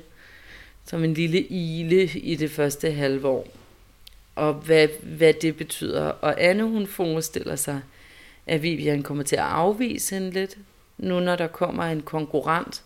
som 0.88 1.04
en 1.04 1.14
lille 1.14 1.42
ile 1.42 2.04
i 2.04 2.36
det 2.36 2.52
første 2.52 2.92
halve 2.92 3.28
år. 3.28 3.48
Og 4.36 4.54
hvad, 4.54 4.88
hvad 5.04 5.34
det 5.34 5.58
betyder. 5.58 6.04
Og 6.04 6.44
Anne, 6.44 6.64
hun 6.64 6.88
forestiller 6.88 7.56
sig, 7.56 7.82
at 8.46 8.64
Vivian 8.64 9.04
kommer 9.04 9.24
til 9.24 9.36
at 9.36 9.42
afvise 9.42 10.16
hende 10.16 10.32
lidt, 10.32 10.58
nu 10.98 11.20
når 11.20 11.36
der 11.36 11.48
kommer 11.48 11.84
en 11.84 12.02
konkurrent 12.02 12.84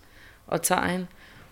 og 0.47 0.62
tager 0.62 0.88
hende. 0.88 1.08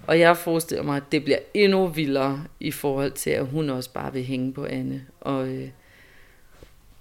Og 0.08 0.20
jeg 0.20 0.38
forestiller 0.38 0.84
mig, 0.84 0.98
at 0.98 1.04
det 1.12 1.24
bliver 1.24 1.40
endnu 1.54 1.88
vildere 1.88 2.44
i 2.60 2.72
forhold 2.72 3.12
til, 3.12 3.30
at 3.30 3.46
hun 3.46 3.70
også 3.70 3.90
bare 3.94 4.14
vil 4.14 4.24
hænge 4.24 4.54
på 4.54 4.66
Anne. 4.66 5.06
Og, 5.22 5.48
øh, 5.48 5.70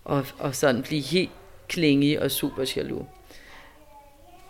og, 0.04 0.26
og 0.38 0.54
sådan 0.54 0.82
blive 0.82 1.02
helt 1.02 1.30
klingig 1.68 2.22
og 2.22 2.30
super 2.30 2.72
jaloux 2.76 3.06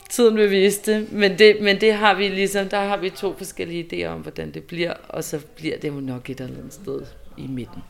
tiden 0.08 0.36
vil 0.36 0.50
vise 0.50 0.92
det. 0.92 1.12
Men, 1.12 1.38
det. 1.38 1.60
men 1.60 1.80
det 1.80 1.94
har 1.94 2.14
vi 2.14 2.28
ligesom, 2.28 2.68
der 2.68 2.80
har 2.80 2.96
vi 2.96 3.10
to 3.10 3.34
forskellige 3.36 3.86
idéer 3.92 4.08
om, 4.08 4.20
hvordan 4.20 4.50
det 4.50 4.64
bliver, 4.64 4.94
og 5.08 5.24
så 5.24 5.40
bliver 5.56 5.78
det 5.78 5.88
jo 5.88 6.00
nok 6.00 6.30
et 6.30 6.40
eller 6.40 6.58
andet 6.58 6.72
sted 6.72 7.00
i 7.36 7.46
midten. 7.46 7.82